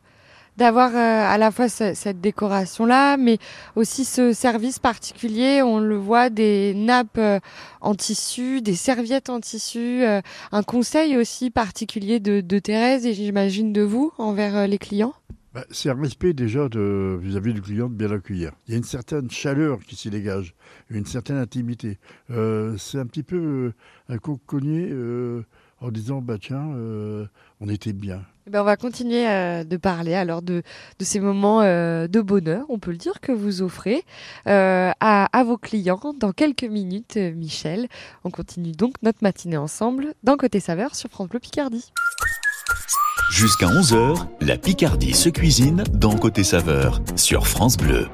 d'avoir 0.58 0.96
euh, 0.96 0.98
à 0.98 1.38
la 1.38 1.52
fois 1.52 1.70
ce, 1.70 1.94
cette 1.94 2.22
décoration-là, 2.22 3.18
mais 3.18 3.38
aussi 3.76 4.06
ce 4.06 4.34
service 4.34 4.80
particulier. 4.80 5.62
On 5.62 5.80
le 5.80 5.98
voit, 5.98 6.30
des 6.30 6.74
nappes 6.74 7.18
euh, 7.18 7.40
en 7.82 7.96
tissu, 7.96 8.62
des 8.62 8.76
serviettes 8.76 9.30
en 9.30 9.40
tissu, 9.40 10.04
euh, 10.04 10.22
un 10.52 10.64
conseil 10.64 11.18
aussi 11.18 11.50
particulier 11.50 12.20
de, 12.20 12.42
de 12.42 12.60
Thérèse 12.60 13.06
et 13.06 13.14
j'imagine 13.14 13.74
de 13.74 13.82
vous 13.82 14.12
envers 14.18 14.68
les 14.68 14.78
clients. 14.78 15.14
Bah, 15.54 15.64
c'est 15.72 15.90
un 15.90 16.02
respect 16.02 16.34
déjà 16.34 16.68
vis-à-vis 16.68 17.54
du 17.54 17.62
client 17.62 17.88
de 17.88 17.96
bien 17.96 18.10
l'accueillir. 18.10 18.52
Il 18.68 18.72
y 18.72 18.74
a 18.74 18.78
une 18.78 18.84
certaine 18.84 19.32
chaleur 19.32 19.80
qui 19.80 19.96
s'y 19.96 20.10
dégage, 20.10 20.54
une 20.90 21.06
certaine 21.06 21.38
intimité. 21.38 21.98
C'est 22.28 23.00
un 23.00 23.06
petit 23.06 23.24
peu 23.24 23.72
un 24.10 24.18
coconier 24.18 24.90
en 25.82 25.92
disant 25.92 26.22
bah 26.22 26.38
tiens, 26.40 26.66
on 27.60 27.70
était 27.70 27.94
bien. 27.94 28.22
Eh 28.48 28.52
ben 28.52 28.62
on 28.62 28.66
va 28.66 28.78
continuer 28.78 29.28
euh, 29.28 29.64
de 29.64 29.76
parler 29.76 30.14
alors 30.14 30.44
de, 30.44 30.62
de 31.00 31.06
ces 31.06 31.20
moments 31.20 31.62
euh, 31.62 32.08
de 32.08 32.22
bonheur, 32.22 32.66
on 32.70 32.78
peut 32.78 32.92
le 32.92 32.98
dire, 32.98 33.20
que 33.20 33.32
vous 33.32 33.64
offrez 33.64 34.04
euh, 34.48 34.92
à, 35.00 35.26
à, 35.38 35.44
vos 35.44 35.58
clients 35.58 36.14
dans 36.20 36.32
quelques 36.32 36.64
minutes, 36.64 37.18
euh, 37.18 37.34
Michel. 37.34 37.88
On 38.24 38.30
continue 38.30 38.72
donc 38.72 38.94
notre 39.02 39.20
matinée 39.24 39.58
ensemble 39.58 40.14
dans 40.24 40.38
Côté 40.38 40.60
Saveur 40.60 40.94
sur 40.94 41.10
France 41.10 41.30
Bleu 41.30 41.40
Picardie. 41.40 41.92
Jusqu'à 43.32 43.66
11h, 43.66 44.28
la 44.42 44.58
Picardie 44.58 45.14
se 45.14 45.30
cuisine 45.30 45.84
dans 45.92 46.16
Côté 46.16 46.44
Saveur 46.44 47.02
sur 47.16 47.48
France 47.48 47.78
Bleu. 47.78 48.08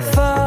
far. 0.00 0.39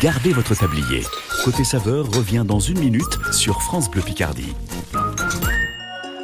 Gardez 0.00 0.32
votre 0.32 0.54
tablier. 0.54 1.04
Côté 1.44 1.62
saveur 1.62 2.10
revient 2.10 2.42
dans 2.46 2.58
une 2.58 2.78
minute 2.78 3.18
sur 3.32 3.60
France 3.60 3.90
Bleu 3.90 4.00
Picardie. 4.00 4.54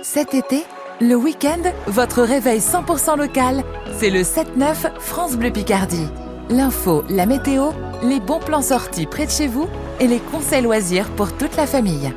Cet 0.02 0.32
été, 0.32 0.64
le 1.02 1.14
week-end, 1.14 1.60
votre 1.86 2.22
réveil 2.22 2.60
100% 2.60 3.18
local, 3.18 3.62
c'est 3.98 4.08
le 4.08 4.22
7-9 4.22 4.98
France 4.98 5.36
Bleu 5.36 5.50
Picardie. 5.50 6.08
L'info, 6.48 7.04
la 7.10 7.26
météo, 7.26 7.72
les 8.02 8.18
bons 8.18 8.40
plans 8.40 8.62
sortis 8.62 9.04
près 9.04 9.26
de 9.26 9.30
chez 9.30 9.46
vous 9.46 9.68
et 10.00 10.06
les 10.06 10.20
conseils 10.20 10.62
loisirs 10.62 11.10
pour 11.10 11.36
toute 11.36 11.54
la 11.56 11.66
famille. 11.66 12.14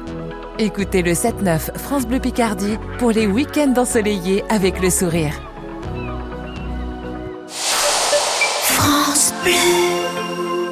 Écoutez 0.59 1.01
le 1.01 1.11
7-9 1.11 1.77
France 1.77 2.07
Bleu 2.07 2.21
Picardie 2.21 2.77
pour 2.99 3.11
les 3.11 3.27
week-ends 3.27 3.73
ensoleillés 3.75 4.45
avec 4.47 4.81
le 4.81 4.89
sourire. 4.89 5.33
France 7.49 9.33
Bleu. 9.43 9.88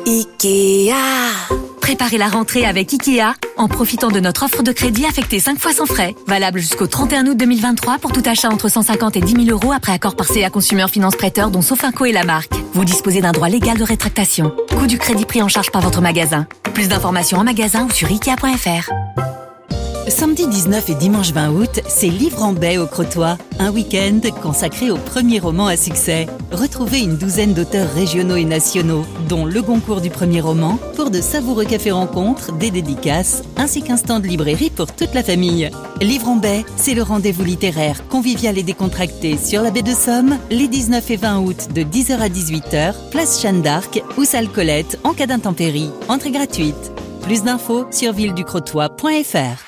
Ikea. 0.08 0.96
Préparez 1.82 2.18
la 2.18 2.30
rentrée 2.30 2.66
avec 2.66 2.94
Ikea 2.94 3.34
en 3.58 3.68
profitant 3.68 4.08
de 4.08 4.22
notre 4.22 4.46
offre 4.46 4.64
de 4.64 4.72
crédit 4.72 5.06
affectée 5.06 5.42
5 5.42 5.60
fois 5.60 5.74
sans 5.74 5.86
frais. 5.86 6.16
Valable 6.28 6.60
jusqu'au 6.60 6.88
31 6.88 7.28
août 7.28 7.36
2023 7.36 7.98
pour 7.98 8.14
tout 8.14 8.24
achat 8.26 8.50
entre 8.50 8.70
150 8.70 9.18
et 9.18 9.20
10 9.20 9.46
000 9.48 9.50
euros 9.50 9.74
après 9.74 9.92
accord 9.92 10.16
par 10.16 10.28
CA 10.28 10.50
Consumer 10.50 10.86
Finance 10.88 11.18
Prêteur 11.18 11.52
dont 11.52 11.62
Sofinco 11.62 12.06
et 12.06 12.14
la 12.14 12.24
marque. 12.24 12.54
Vous 12.72 12.86
disposez 12.86 13.20
d'un 13.20 13.34
droit 13.34 13.50
légal 13.50 13.78
de 13.78 13.84
rétractation. 13.84 14.56
Coût 14.78 14.88
du 14.88 14.98
crédit 14.98 15.26
pris 15.26 15.42
en 15.42 15.50
charge 15.50 15.72
par 15.72 15.82
votre 15.82 16.00
magasin. 16.00 16.48
Plus 16.74 16.88
d'informations 16.88 17.40
en 17.40 17.44
magasin 17.44 17.84
ou 17.84 17.92
sur 17.92 18.08
Ikea.fr. 18.08 18.90
Samedi 20.10 20.48
19 20.48 20.90
et 20.90 20.96
dimanche 20.96 21.34
20 21.34 21.50
août, 21.50 21.82
c'est 21.86 22.08
Livre 22.08 22.42
en 22.42 22.54
baie 22.54 22.78
au 22.78 22.88
Crotoy, 22.88 23.36
un 23.60 23.72
week-end 23.72 24.22
consacré 24.42 24.90
au 24.90 24.96
premier 24.96 25.40
roman 25.40 25.68
à 25.68 25.76
succès. 25.76 26.28
Retrouvez 26.50 27.00
une 27.00 27.18
douzaine 27.18 27.54
d'auteurs 27.54 27.94
régionaux 27.94 28.38
et 28.38 28.46
nationaux, 28.46 29.06
dont 29.28 29.44
le 29.44 29.62
concours 29.62 30.00
du 30.00 30.10
premier 30.10 30.40
roman, 30.40 30.80
pour 30.96 31.12
de 31.12 31.20
savoureux 31.20 31.66
cafés 31.66 31.92
rencontres, 31.92 32.54
des 32.54 32.72
dédicaces, 32.72 33.44
ainsi 33.58 33.82
qu'un 33.82 33.98
stand 33.98 34.24
de 34.24 34.28
librairie 34.28 34.70
pour 34.70 34.94
toute 34.94 35.14
la 35.14 35.24
famille. 35.24 35.70
Livre 36.00 36.30
en 36.30 36.38
baie, 36.38 36.64
c'est 36.78 36.94
le 36.94 37.04
rendez-vous 37.04 37.44
littéraire 37.44 38.08
convivial 38.08 38.58
et 38.58 38.64
décontracté 38.64 39.38
sur 39.38 39.62
la 39.62 39.72
baie 39.72 39.82
de 39.82 39.94
Somme, 39.94 40.38
les 40.50 40.70
19 40.70 41.12
et 41.12 41.18
20 41.18 41.40
août 41.40 41.68
de 41.76 41.82
10h 41.82 42.18
à 42.20 42.30
18h, 42.30 42.94
place 43.12 43.42
Jeanne 43.42 43.62
d'Arc 43.62 44.02
ou 44.18 44.24
salle 44.24 44.48
Colette 44.48 45.00
en 45.04 45.14
cas 45.14 45.28
d'intempérie. 45.28 45.92
Entrée 46.08 46.32
gratuite. 46.32 46.94
Plus 47.24 47.44
d'infos 47.44 47.88
sur 47.92 48.14
villedukrotoy.fr. 48.14 49.67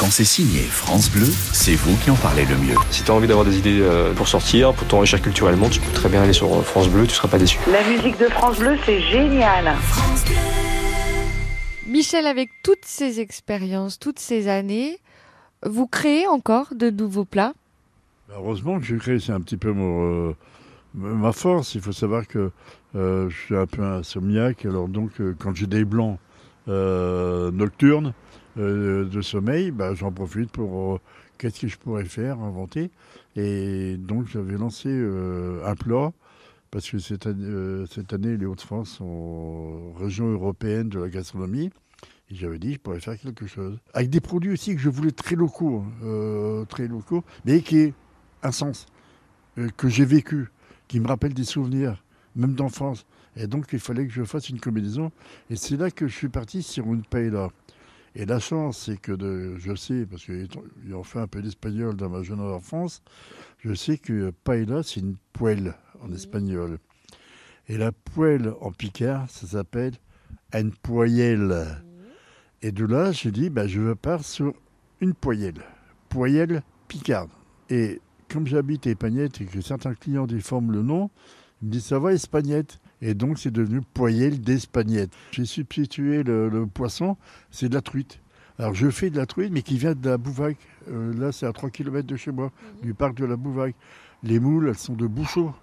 Quand 0.00 0.10
c'est 0.10 0.24
signé 0.24 0.60
France 0.60 1.10
Bleu, 1.10 1.26
c'est 1.26 1.74
vous 1.74 1.94
qui 1.98 2.10
en 2.10 2.14
parlez 2.14 2.46
le 2.46 2.56
mieux. 2.56 2.74
Si 2.90 3.04
tu 3.04 3.10
as 3.10 3.14
envie 3.14 3.26
d'avoir 3.26 3.44
des 3.44 3.58
idées 3.58 3.82
euh, 3.82 4.14
pour 4.14 4.28
sortir, 4.28 4.72
pour 4.72 4.88
t'enrichir 4.88 5.20
culturellement, 5.20 5.68
tu 5.68 5.78
peux 5.78 5.92
très 5.92 6.08
bien 6.08 6.22
aller 6.22 6.32
sur 6.32 6.64
France 6.64 6.88
Bleu, 6.88 7.06
tu 7.06 7.12
seras 7.12 7.28
pas 7.28 7.36
déçu. 7.36 7.58
La 7.70 7.86
musique 7.86 8.18
de 8.18 8.24
France 8.28 8.58
Bleu, 8.60 8.78
c'est 8.86 9.02
génial. 9.02 9.74
Michel, 11.86 12.26
avec 12.26 12.48
toutes 12.62 12.86
ces 12.86 13.20
expériences, 13.20 13.98
toutes 13.98 14.18
ces 14.18 14.48
années, 14.48 14.98
vous 15.66 15.86
créez 15.86 16.26
encore 16.26 16.68
de 16.74 16.88
nouveaux 16.88 17.26
plats? 17.26 17.52
Heureusement 18.34 18.78
que 18.78 18.86
je 18.86 18.96
crée, 18.96 19.18
c'est 19.18 19.32
un 19.32 19.40
petit 19.42 19.58
peu 19.58 19.72
mon, 19.72 20.30
euh, 20.30 20.34
ma 20.94 21.32
force. 21.32 21.74
Il 21.74 21.82
faut 21.82 21.92
savoir 21.92 22.26
que 22.26 22.50
euh, 22.96 23.28
je 23.28 23.36
suis 23.36 23.54
un 23.54 23.66
peu 23.66 23.82
insomniaque, 23.82 24.64
alors 24.64 24.88
donc 24.88 25.20
euh, 25.20 25.36
quand 25.38 25.54
j'ai 25.54 25.66
des 25.66 25.84
blancs 25.84 26.18
euh, 26.68 27.50
nocturnes 27.50 28.14
euh, 28.58 29.04
de 29.04 29.20
sommeil, 29.20 29.70
bah, 29.70 29.94
j'en 29.94 30.10
profite 30.10 30.50
pour 30.50 30.94
euh, 30.94 31.00
qu'est-ce 31.38 31.60
que 31.60 31.68
je 31.68 31.78
pourrais 31.78 32.04
faire, 32.04 32.40
inventer. 32.40 32.90
Et 33.36 33.96
donc 33.96 34.26
j'avais 34.26 34.56
lancé 34.56 34.88
euh, 34.88 35.64
un 35.64 35.74
plat, 35.76 36.12
parce 36.70 36.90
que 36.90 36.98
cette 36.98 37.26
année, 37.26 38.36
les 38.36 38.46
Hauts-de-France 38.46 38.90
sont 38.90 39.92
région 39.94 40.26
européenne 40.26 40.88
de 40.88 41.00
la 41.00 41.08
gastronomie. 41.08 41.70
Et 42.30 42.36
j'avais 42.36 42.58
dit, 42.58 42.74
je 42.74 42.78
pourrais 42.78 43.00
faire 43.00 43.18
quelque 43.18 43.46
chose. 43.46 43.76
Avec 43.92 44.08
des 44.08 44.20
produits 44.20 44.52
aussi 44.52 44.74
que 44.74 44.80
je 44.80 44.88
voulais 44.88 45.10
très 45.10 45.34
locaux, 45.34 45.84
très 46.68 46.86
locaux, 46.86 47.24
mais 47.44 47.60
qui 47.60 47.78
aient 47.78 47.94
un 48.44 48.52
sens, 48.52 48.86
que 49.76 49.88
j'ai 49.88 50.04
vécu, 50.04 50.52
qui 50.86 51.00
me 51.00 51.08
rappellent 51.08 51.34
des 51.34 51.42
souvenirs, 51.42 52.04
même 52.36 52.54
d'enfance. 52.54 53.04
Et 53.36 53.46
donc, 53.46 53.66
il 53.72 53.78
fallait 53.78 54.06
que 54.06 54.12
je 54.12 54.24
fasse 54.24 54.48
une 54.48 54.60
combinaison. 54.60 55.12
Et 55.50 55.56
c'est 55.56 55.76
là 55.76 55.90
que 55.90 56.08
je 56.08 56.14
suis 56.14 56.28
parti 56.28 56.62
sur 56.62 56.86
une 56.86 57.02
paella. 57.02 57.48
Et 58.14 58.26
la 58.26 58.40
chance, 58.40 58.78
c'est 58.86 59.00
que 59.00 59.12
de, 59.12 59.56
je 59.58 59.74
sais, 59.74 60.04
parce 60.04 60.24
qu'ayant 60.24 61.02
fait 61.04 61.20
un 61.20 61.28
peu 61.28 61.42
d'espagnol 61.42 61.96
dans 61.96 62.08
ma 62.08 62.22
jeune 62.22 62.40
enfance, 62.40 63.02
je 63.58 63.72
sais 63.72 63.98
que 63.98 64.30
paella, 64.44 64.82
c'est 64.82 65.00
une 65.00 65.16
poêle 65.32 65.74
en 66.02 66.12
espagnol. 66.12 66.78
Et 67.68 67.78
la 67.78 67.92
poêle 67.92 68.52
en 68.60 68.72
picard, 68.72 69.30
ça 69.30 69.46
s'appelle 69.46 69.94
une 70.52 70.72
poyelle. 70.72 71.66
Et 72.62 72.72
de 72.72 72.84
là, 72.84 73.12
j'ai 73.12 73.30
dit, 73.30 73.48
bah, 73.48 73.68
je 73.68 73.92
pars 73.94 74.24
sur 74.24 74.54
une 75.00 75.14
poyelle. 75.14 75.62
Poyelle 76.08 76.62
picarde. 76.88 77.30
Et 77.68 78.00
comme 78.28 78.46
j'habite 78.46 78.86
à 78.88 78.90
Espagnette 78.90 79.40
et 79.40 79.44
que 79.44 79.60
certains 79.60 79.94
clients 79.94 80.26
déforment 80.26 80.72
le 80.72 80.82
nom, 80.82 81.10
ils 81.62 81.68
me 81.68 81.72
disent, 81.72 81.84
ça 81.84 82.00
va, 82.00 82.12
Espagnette? 82.12 82.80
Et 83.02 83.14
donc, 83.14 83.38
c'est 83.38 83.50
devenu 83.50 83.80
poyelle 83.80 84.40
d'Espagnette. 84.40 85.10
J'ai 85.32 85.46
substitué 85.46 86.22
le, 86.22 86.48
le 86.48 86.66
poisson, 86.66 87.16
c'est 87.50 87.68
de 87.68 87.74
la 87.74 87.80
truite. 87.80 88.20
Alors, 88.58 88.74
je 88.74 88.90
fais 88.90 89.08
de 89.10 89.16
la 89.16 89.26
truite, 89.26 89.52
mais 89.52 89.62
qui 89.62 89.78
vient 89.78 89.94
de 89.94 90.08
la 90.08 90.18
Bouvac. 90.18 90.56
Euh, 90.90 91.14
là, 91.14 91.32
c'est 91.32 91.46
à 91.46 91.52
3 91.52 91.70
km 91.70 92.06
de 92.06 92.16
chez 92.16 92.30
moi, 92.30 92.52
du 92.82 92.92
parc 92.92 93.14
de 93.14 93.24
la 93.24 93.36
Bouvac. 93.36 93.74
Les 94.22 94.38
moules, 94.38 94.68
elles 94.68 94.78
sont 94.78 94.94
de 94.94 95.06
Bouchot. 95.06 95.54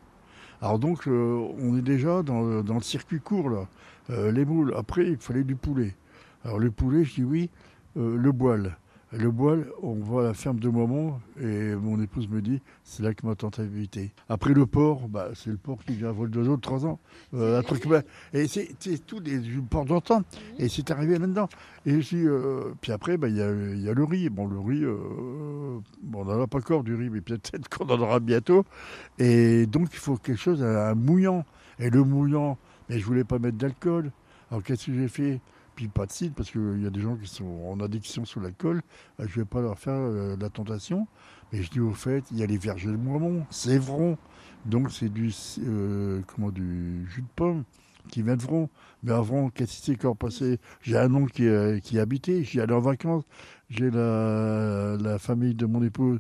Alors 0.61 0.79
donc, 0.79 1.07
euh, 1.07 1.47
on 1.59 1.77
est 1.77 1.81
déjà 1.83 2.23
dans, 2.23 2.63
dans 2.63 2.75
le 2.75 2.81
circuit 2.81 3.19
court, 3.19 3.49
là. 3.49 3.67
Euh, 4.09 4.31
les 4.31 4.45
moules. 4.45 4.73
Après, 4.75 5.05
il 5.05 5.17
fallait 5.17 5.43
du 5.43 5.55
poulet. 5.55 5.95
Alors 6.43 6.59
le 6.59 6.71
poulet, 6.71 7.03
je 7.03 7.15
dis 7.15 7.23
oui, 7.23 7.49
euh, 7.97 8.17
le 8.17 8.31
boile. 8.31 8.77
Le 9.19 9.31
boile, 9.31 9.65
on 9.81 10.19
à 10.19 10.21
la 10.21 10.33
ferme 10.35 10.59
de 10.59 10.69
Momont 10.69 11.19
et 11.41 11.73
mon 11.73 11.99
épouse 11.99 12.29
me 12.29 12.39
dit, 12.39 12.61
c'est 12.83 13.01
là 13.01 13.15
que 13.15 13.25
ma 13.25 13.33
tante 13.33 13.57
a 13.57 13.63
habité. 13.63 14.11
Après 14.29 14.53
le 14.53 14.67
porc, 14.67 15.07
bah, 15.07 15.29
c'est 15.33 15.49
le 15.49 15.57
porc 15.57 15.79
qui 15.83 15.93
vient 15.93 16.09
à 16.09 16.11
vol 16.11 16.29
d'oiseau 16.29 16.55
de 16.55 16.61
3 16.61 16.85
ans. 16.85 16.99
Euh, 17.33 17.57
un 17.57 17.63
truc, 17.63 17.87
bah, 17.87 18.03
et 18.33 18.47
c'est 18.47 18.75
tout 19.07 19.19
des 19.19 19.39
du 19.39 19.59
porc 19.61 19.85
d'antan. 19.85 20.21
Et 20.59 20.69
c'est 20.69 20.91
arrivé 20.91 21.17
là-dedans. 21.17 21.49
Et 21.87 21.99
je 21.99 22.15
dis, 22.15 22.27
euh, 22.27 22.75
puis 22.79 22.91
après, 22.91 23.17
bah, 23.17 23.27
il 23.27 23.37
y, 23.37 23.41
a, 23.41 23.51
il 23.51 23.81
y 23.81 23.89
a 23.89 23.93
le 23.93 24.03
riz. 24.03 24.29
Bon, 24.29 24.45
le 24.45 24.59
riz, 24.59 24.83
euh, 24.83 25.79
bon, 26.03 26.21
on 26.21 26.25
n'en 26.25 26.39
a 26.39 26.45
pas 26.45 26.59
encore 26.59 26.83
du 26.83 26.93
riz, 26.93 27.09
mais 27.09 27.21
peut-être 27.21 27.69
qu'on 27.75 27.85
en 27.85 27.99
aura 27.99 28.19
bientôt. 28.19 28.65
Et 29.17 29.65
donc, 29.65 29.89
il 29.93 29.99
faut 29.99 30.17
quelque 30.17 30.39
chose, 30.39 30.61
un 30.61 30.93
mouillant. 30.93 31.43
Et 31.79 31.89
le 31.89 32.03
mouillant, 32.03 32.59
mais 32.87 32.99
je 32.99 33.05
voulais 33.05 33.23
pas 33.23 33.39
mettre 33.39 33.57
d'alcool. 33.57 34.11
Alors 34.51 34.63
qu'est-ce 34.63 34.85
que 34.85 34.93
j'ai 34.93 35.07
fait? 35.07 35.41
Puis 35.77 35.87
pas 35.89 36.07
de 36.07 36.11
cidre, 36.11 36.33
parce 36.35 36.49
qu'il 36.49 36.81
y 36.81 36.87
a 36.87 36.89
des 36.89 37.01
gens 37.01 37.15
qui 37.15 37.27
sont 37.29 37.45
en 37.69 37.79
addiction 37.81 38.25
sous 38.25 38.39
l'alcool. 38.39 38.81
Euh, 39.19 39.27
Je 39.29 39.39
vais 39.39 39.45
pas 39.45 39.61
leur 39.61 39.77
faire 39.77 39.93
euh, 39.93 40.35
la 40.39 40.49
tentation. 40.49 41.07
Mais 41.53 41.61
je 41.61 41.69
dis 41.69 41.79
au 41.79 41.93
fait, 41.93 42.23
il 42.31 42.39
y 42.39 42.43
a 42.43 42.47
les 42.47 42.57
vergers 42.57 42.89
de 42.89 42.97
Moimont, 42.97 43.45
Sévron. 43.51 44.17
Donc 44.65 44.91
c'est 44.91 45.07
du, 45.09 45.31
euh, 45.59 46.21
comment, 46.25 46.49
du 46.49 47.07
jus 47.09 47.21
de 47.21 47.27
pomme 47.35 47.63
qui 48.09 48.23
vient 48.23 48.35
de 48.35 48.41
Vron. 48.41 48.69
Mais 49.03 49.11
avant, 49.11 49.49
qu'est-ce 49.51 49.77
qui 49.77 49.81
s'est 49.83 49.95
encore 49.97 50.17
passé? 50.17 50.59
J'ai 50.81 50.97
un 50.97 51.13
oncle 51.13 51.31
qui, 51.31 51.45
euh, 51.45 51.77
qui 51.77 51.99
habitait, 51.99 52.43
j'y 52.43 52.59
allais 52.59 52.73
en 52.73 52.79
vacances. 52.79 53.23
J'ai 53.69 53.91
la, 53.91 54.97
la 54.99 55.19
famille 55.19 55.53
de 55.53 55.67
mon 55.67 55.83
épouse 55.83 56.19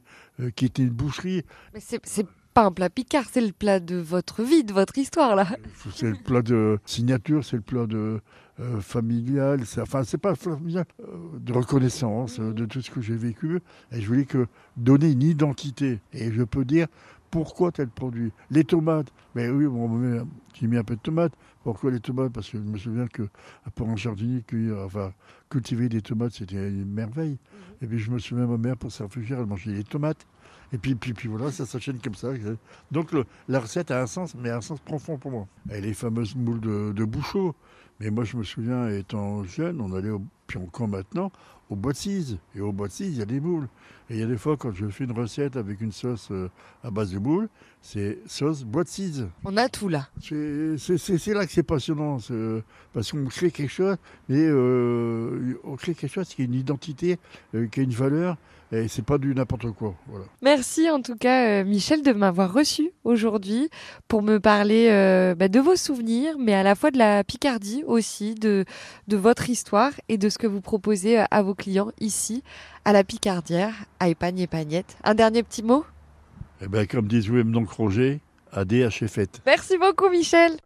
qui 0.55 0.65
était 0.65 0.83
une 0.83 0.89
boucherie. 0.91 1.41
Mais 1.73 1.79
c'est 1.79 1.99
c'est 2.05 2.27
pas 2.53 2.65
un 2.65 2.71
plat 2.71 2.89
picard, 2.89 3.23
c'est 3.31 3.41
le 3.41 3.53
plat 3.53 3.79
de 3.79 3.95
votre 3.95 4.43
vie, 4.43 4.63
de 4.63 4.73
votre 4.73 4.97
histoire 4.97 5.35
là. 5.35 5.47
C'est 5.93 6.09
le 6.09 6.15
plat 6.15 6.41
de 6.41 6.79
signature, 6.85 7.43
c'est 7.45 7.55
le 7.55 7.61
plat 7.61 7.85
de 7.85 8.19
euh, 8.59 8.79
familial, 8.81 9.61
enfin 9.79 10.03
c'est 10.03 10.17
pas 10.17 10.35
familial, 10.35 10.85
euh, 11.01 11.05
de 11.39 11.53
reconnaissance 11.53 12.39
euh, 12.39 12.53
de 12.53 12.65
tout 12.65 12.81
ce 12.81 12.89
que 12.89 13.01
j'ai 13.01 13.15
vécu. 13.15 13.59
Et 13.91 14.01
je 14.01 14.07
voulais 14.07 14.25
que 14.25 14.47
donner 14.75 15.11
une 15.11 15.23
identité. 15.23 15.99
Et 16.13 16.31
je 16.31 16.43
peux 16.43 16.65
dire 16.65 16.87
pourquoi 17.29 17.71
tel 17.71 17.89
produit. 17.89 18.31
Les 18.49 18.63
tomates, 18.63 19.11
mais 19.35 19.49
oui, 19.49 19.65
on 19.67 19.87
met- 19.89 20.21
j'ai 20.53 20.67
mis 20.67 20.77
un 20.77 20.83
peu 20.83 20.95
de 20.95 21.01
tomates. 21.01 21.33
Pourquoi 21.63 21.91
les 21.91 21.99
tomates? 21.99 22.31
Parce 22.31 22.49
que 22.49 22.57
je 22.57 22.63
me 22.63 22.77
souviens 22.77 23.07
que 23.07 23.23
pour 23.75 23.89
un 23.89 23.95
jardinier, 23.97 24.41
cueillir- 24.41 24.77
enfin, 24.85 25.11
cultiver 25.49 25.89
des 25.89 26.01
tomates, 26.01 26.31
c'était 26.33 26.55
une 26.69 26.91
merveille. 26.91 27.37
Et 27.81 27.87
puis 27.87 27.99
je 27.99 28.09
me 28.09 28.17
souviens, 28.17 28.47
ma 28.47 28.57
mère, 28.57 28.77
pour 28.77 28.91
se 28.91 29.03
elle 29.03 29.45
mangeait 29.45 29.73
des 29.73 29.83
tomates. 29.83 30.25
Et 30.73 30.77
puis, 30.77 30.95
puis, 30.95 31.13
puis 31.13 31.29
voilà, 31.29 31.51
ça 31.51 31.65
s'enchaîne 31.65 31.99
comme 31.99 32.15
ça. 32.15 32.29
Donc 32.91 33.11
le- 33.11 33.25
la 33.47 33.59
recette 33.59 33.91
a 33.91 34.01
un 34.01 34.07
sens, 34.07 34.33
mais 34.35 34.49
un 34.49 34.61
sens 34.61 34.79
profond 34.79 35.17
pour 35.17 35.31
moi. 35.31 35.47
Et 35.71 35.79
les 35.81 35.93
fameuses 35.93 36.35
moules 36.35 36.59
de, 36.61 36.91
de 36.93 37.03
Bouchot. 37.05 37.55
Mais 37.99 38.09
moi, 38.11 38.23
je 38.23 38.37
me 38.37 38.43
souviens, 38.43 38.89
étant 38.89 39.43
jeune, 39.43 39.81
on 39.81 39.93
allait, 39.93 40.09
au, 40.09 40.21
puis 40.45 40.59
encore 40.59 40.87
maintenant, 40.87 41.31
au 41.69 41.75
bois 41.75 41.93
de 41.93 41.97
cise. 41.97 42.37
Et 42.55 42.61
au 42.61 42.71
bois 42.71 42.87
de 42.87 42.93
cise, 42.93 43.13
il 43.13 43.19
y 43.19 43.21
a 43.21 43.25
des 43.25 43.39
moules. 43.39 43.67
Et 44.09 44.15
il 44.15 44.19
y 44.19 44.23
a 44.23 44.27
des 44.27 44.37
fois, 44.37 44.55
quand 44.55 44.71
je 44.71 44.87
fais 44.87 45.03
une 45.03 45.11
recette 45.11 45.57
avec 45.57 45.81
une 45.81 45.91
sauce 45.91 46.29
euh, 46.31 46.49
à 46.83 46.91
base 46.91 47.11
de 47.11 47.19
moules, 47.19 47.49
c'est 47.81 48.19
sauce 48.25 48.65
cise. 48.85 49.27
On 49.43 49.57
a 49.57 49.67
tout 49.67 49.89
là. 49.89 50.07
C'est 50.21 51.33
là 51.33 51.45
que 51.45 51.51
c'est 51.51 51.63
passionnant, 51.63 52.19
parce 52.93 53.11
qu'on 53.11 53.25
crée 53.25 53.51
quelque 53.51 53.71
chose, 53.71 53.97
mais 54.29 54.45
euh, 54.47 55.59
on 55.63 55.75
crée 55.75 55.93
quelque 55.93 56.13
chose 56.13 56.29
qui 56.29 56.43
a 56.43 56.45
une 56.45 56.53
identité, 56.53 57.19
euh, 57.53 57.67
qui 57.67 57.81
a 57.81 57.83
une 57.83 57.91
valeur, 57.91 58.37
Et 58.71 58.89
c'est 58.89 59.03
pas 59.03 59.17
du 59.17 59.33
n'importe 59.33 59.71
quoi. 59.71 59.95
Voilà. 60.07 60.25
Merci 60.41 60.89
en 60.89 61.01
tout 61.01 61.15
cas, 61.15 61.61
euh, 61.61 61.63
Michel, 61.63 62.03
de 62.03 62.11
m'avoir 62.11 62.51
reçu 62.51 62.91
aujourd'hui 63.05 63.69
pour 64.09 64.21
me 64.21 64.39
parler 64.39 64.89
euh, 64.89 65.35
bah, 65.35 65.47
de 65.47 65.59
vos 65.59 65.77
souvenirs, 65.77 66.35
mais 66.37 66.53
à 66.53 66.63
la 66.63 66.75
fois 66.75 66.91
de 66.91 66.97
la 66.97 67.23
Picardie 67.23 67.83
aussi, 67.87 68.35
de, 68.35 68.65
de 69.07 69.17
votre 69.17 69.49
histoire 69.49 69.91
et 70.09 70.17
de 70.17 70.27
ce 70.27 70.37
que 70.37 70.47
vous 70.47 70.59
proposez 70.59 71.19
euh, 71.19 71.23
à 71.31 71.41
vos 71.43 71.55
clients 71.55 71.91
ici, 72.01 72.43
à 72.83 72.91
la 72.91 73.05
Picardière, 73.05 73.73
à 74.01 74.09
Épagne 74.09 74.39
et 74.39 74.47
Pagnette. 74.47 74.97
Un 75.05 75.15
dernier 75.15 75.43
petit 75.43 75.63
mot? 75.63 75.85
Eh 76.61 76.67
bien, 76.67 76.85
comme 76.85 77.07
disent 77.07 77.29
vous 77.29 77.41
donc 77.43 77.69
Roger, 77.69 78.19
ADH 78.51 79.03
est 79.03 79.07
faite. 79.07 79.41
Merci 79.45 79.77
beaucoup, 79.77 80.09
Michel. 80.09 80.57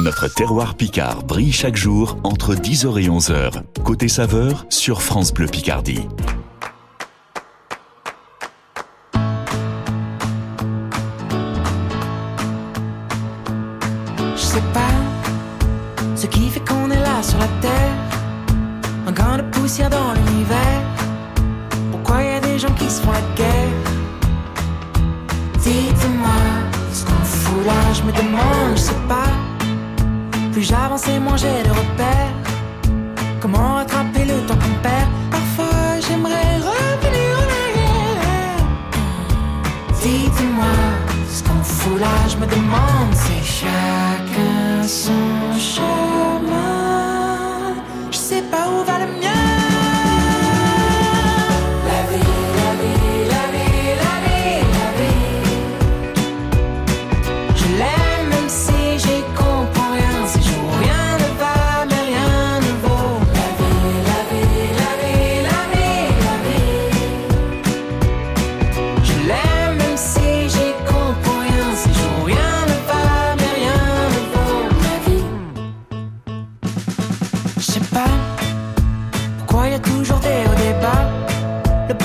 Notre 0.00 0.28
terroir 0.28 0.76
Picard 0.76 1.24
brille 1.24 1.52
chaque 1.52 1.76
jour 1.76 2.16
entre 2.24 2.54
10h 2.54 2.98
et 2.98 3.08
11h. 3.08 3.62
Côté 3.84 4.08
saveur 4.08 4.64
sur 4.70 5.02
France 5.02 5.30
Bleu 5.34 5.46
Picardie. 5.46 6.08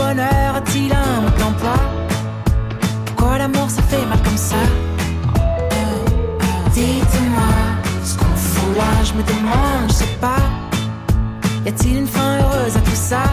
Bonheur 0.05 0.55
a-t-il 0.55 0.91
un 0.93 1.15
Pourquoi 3.05 3.37
l'amour 3.37 3.69
ça 3.69 3.81
fait 3.83 4.05
mal 4.05 4.21
comme 4.23 4.37
ça? 4.37 4.61
Dites-moi 6.73 7.51
ce 8.03 8.13
qu'on 8.17 8.35
fout 8.35 8.77
là, 8.77 8.91
je 9.03 9.13
me 9.13 9.23
demande, 9.33 9.87
je 9.89 9.93
sais 9.93 10.17
pas. 10.21 10.43
Y 11.65 11.69
a-t-il 11.69 11.97
une 11.97 12.07
fin 12.07 12.37
heureuse 12.39 12.75
à 12.77 12.81
tout 12.81 12.99
ça? 13.11 13.23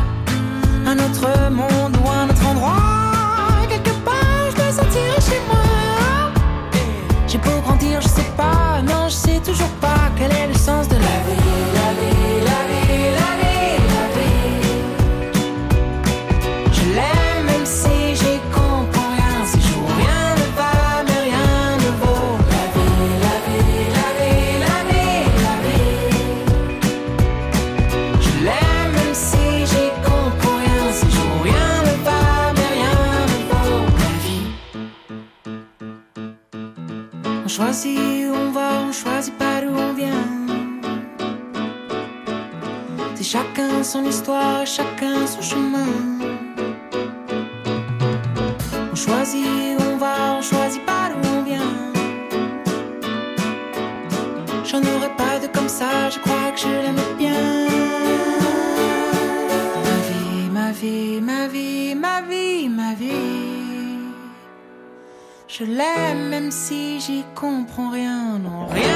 Un 0.86 0.98
autre 1.06 1.26
monde 1.50 1.94
ou 2.00 2.10
un 2.20 2.28
autre 2.30 2.46
endroit? 2.46 3.66
Quelque 3.68 3.94
part, 4.06 4.44
je 4.52 4.56
me 4.62 4.70
sentirai 4.78 5.20
chez 5.28 5.40
moi. 5.50 5.66
J'ai 7.28 7.38
beau 7.38 7.58
grandir, 7.64 8.00
je 8.00 8.08
sais 8.08 8.30
pas, 8.36 8.80
non, 8.82 9.08
je 9.08 9.14
sais 9.24 9.40
toujours 9.44 9.74
pas 9.80 10.02
quel 10.16 10.32
est 10.32 10.48
le 10.48 10.54
sens 10.54 10.88
de 10.88 10.94
la 10.94 11.16
vie. 11.26 11.48
La 11.78 11.88
vie, 11.98 12.40
la 12.50 12.60
vie, 12.68 12.82
la 12.88 12.92
vie, 12.96 13.10
la 13.20 13.30
vie. 13.40 13.91
Choisit 37.62 38.26
où 38.28 38.34
on 38.34 38.50
va, 38.50 38.82
on 38.88 38.92
choisit 38.92 39.36
pas 39.38 39.60
d'où 39.60 39.72
on 39.74 39.92
vient. 39.92 40.26
C'est 43.14 43.28
chacun 43.34 43.82
son 43.84 44.04
histoire, 44.04 44.66
chacun 44.66 45.26
son 45.26 45.42
chemin. 45.42 45.92
On 48.92 48.96
choisit 48.96 49.46
où 49.78 49.82
on 49.92 49.96
va, 49.96 50.16
on 50.38 50.42
choisit 50.42 50.84
pas 50.84 51.04
d'où 51.10 51.28
on 51.36 51.42
vient. 51.42 51.72
J'en 54.64 54.82
aurais 54.92 55.14
pas 55.16 55.38
de 55.42 55.46
comme 55.46 55.68
ça, 55.68 56.10
je 56.10 56.18
crois 56.18 56.50
que 56.52 56.60
je 56.60 56.68
l'aime 56.84 57.11
Je 65.62 65.66
l'aime 65.68 66.28
même 66.28 66.50
si 66.50 66.98
j'y 66.98 67.22
comprends 67.36 67.90
rien. 67.90 68.36
Non, 68.38 68.66
rien 68.66 68.91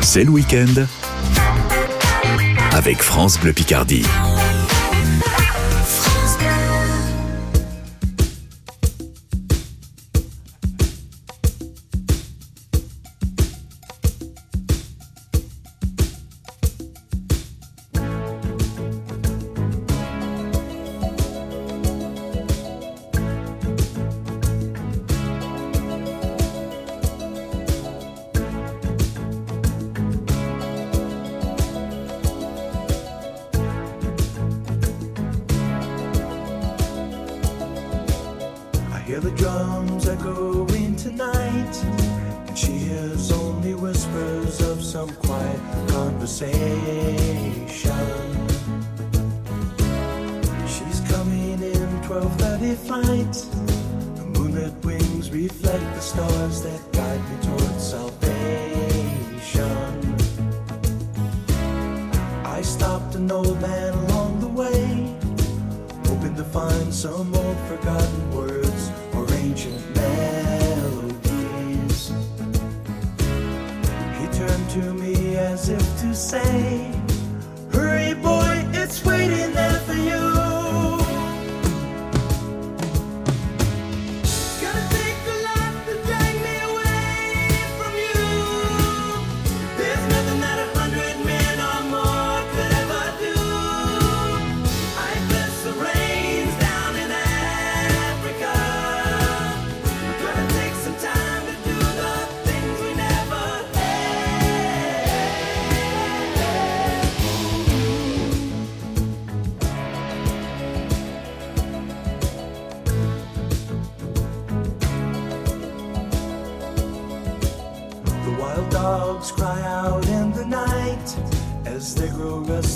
C'est 0.00 0.24
le 0.24 0.30
week-end 0.30 0.86
avec 2.72 3.02
France 3.02 3.38
Bleu 3.38 3.52
Picardie. 3.52 4.06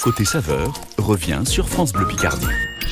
Côté 0.00 0.24
saveur 0.24 0.72
revient 0.98 1.42
sur 1.44 1.68
France 1.68 1.92
Bleu 1.92 2.06
Picardie. 2.06 2.46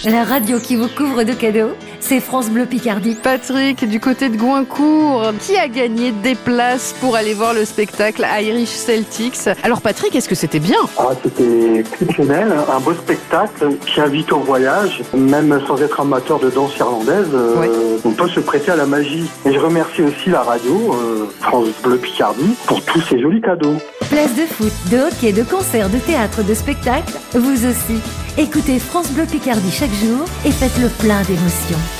La 0.04 0.24
radio 0.24 0.60
qui 0.60 0.76
vous 0.76 0.88
couvre 0.88 1.24
de 1.24 1.32
cadeaux, 1.32 1.74
c'est 2.08 2.20
France 2.20 2.48
Bleu 2.48 2.64
Picardie. 2.64 3.14
Patrick, 3.14 3.86
du 3.86 4.00
côté 4.00 4.30
de 4.30 4.38
Goincourt, 4.38 5.30
qui 5.40 5.58
a 5.58 5.68
gagné 5.68 6.10
des 6.10 6.34
places 6.34 6.94
pour 7.02 7.16
aller 7.16 7.34
voir 7.34 7.52
le 7.52 7.66
spectacle 7.66 8.24
Irish 8.40 8.70
Celtics? 8.70 9.46
Alors 9.62 9.82
Patrick, 9.82 10.16
est-ce 10.16 10.26
que 10.26 10.34
c'était 10.34 10.58
bien? 10.58 10.78
Ah, 10.96 11.10
c'était 11.22 11.80
exceptionnel, 11.80 12.50
un 12.74 12.80
beau 12.80 12.94
spectacle 12.94 13.76
qui 13.84 14.00
invite 14.00 14.32
au 14.32 14.38
voyage, 14.38 15.02
même 15.14 15.60
sans 15.66 15.82
être 15.82 16.00
amateur 16.00 16.38
de 16.38 16.48
danse 16.48 16.74
irlandaise, 16.78 17.28
euh, 17.34 17.98
on 18.06 18.12
peut 18.12 18.28
se 18.28 18.40
prêter 18.40 18.70
à 18.70 18.76
la 18.76 18.86
magie. 18.86 19.26
Et 19.44 19.52
je 19.52 19.58
remercie 19.58 20.00
aussi 20.00 20.30
la 20.30 20.40
radio, 20.40 20.94
euh, 20.94 21.26
France 21.40 21.68
Bleu 21.82 21.98
Picardie, 21.98 22.54
pour 22.66 22.82
tous 22.86 23.02
ces 23.02 23.20
jolis 23.20 23.42
cadeaux. 23.42 23.76
Place 24.08 24.34
de 24.34 24.46
foot, 24.46 24.72
de 24.90 24.96
hockey, 25.08 25.32
de 25.32 25.42
concert, 25.42 25.90
de 25.90 25.98
théâtre, 25.98 26.42
de 26.42 26.54
spectacle, 26.54 27.12
vous 27.34 27.66
aussi. 27.66 28.00
Écoutez 28.38 28.78
France 28.78 29.10
Bleu 29.10 29.24
Picardie 29.24 29.70
chaque 29.70 29.92
jour 29.92 30.24
et 30.46 30.52
faites 30.52 30.78
le 30.78 30.88
plein 30.88 31.20
d'émotions. 31.22 31.97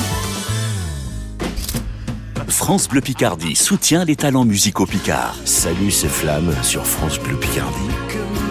France 2.48 2.88
Bleu 2.88 3.00
Picardie 3.00 3.54
soutient 3.54 4.04
les 4.04 4.16
talents 4.16 4.44
musicaux 4.44 4.86
picards. 4.86 5.36
Salut, 5.44 5.90
c'est 5.90 6.08
Flamme 6.08 6.52
sur 6.62 6.86
France 6.86 7.18
Bleu 7.18 7.36
Picardie. 7.36 7.88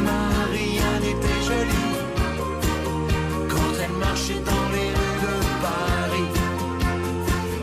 Marianne 0.03 1.03
était 1.03 1.41
jolie 1.45 1.95
quand 3.49 3.73
elle 3.83 3.91
marchait 3.97 4.41
dans 4.45 4.69
les 4.71 4.91
rues 4.91 5.19
de 5.23 5.33
Paris 5.61 6.29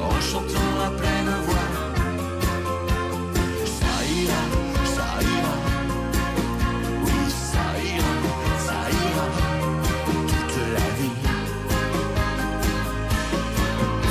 en 0.03 0.21
chantant 0.21 0.75
à 0.85 0.91
pleine 0.91 1.33
voix. 1.47 1.69
Ça 3.65 3.95
ira, 4.05 4.43
ça 4.97 5.09
ira, 5.23 5.57
oui 7.05 7.19
ça 7.31 7.65
ira, 7.85 8.15
ça 8.67 8.79
ira 8.91 9.27
toute 10.07 10.59
la 10.75 10.87
vie. 11.01 11.17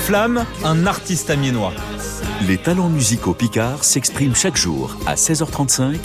Flamme, 0.05 0.45
un 0.63 0.87
artiste 0.87 1.29
amiénois. 1.29 1.73
Les 2.47 2.57
talents 2.57 2.89
musicaux 2.89 3.33
Picard 3.33 3.85
s'expriment 3.85 4.35
chaque 4.35 4.57
jour 4.57 4.97
à 5.05 5.15
16h35 5.15 5.95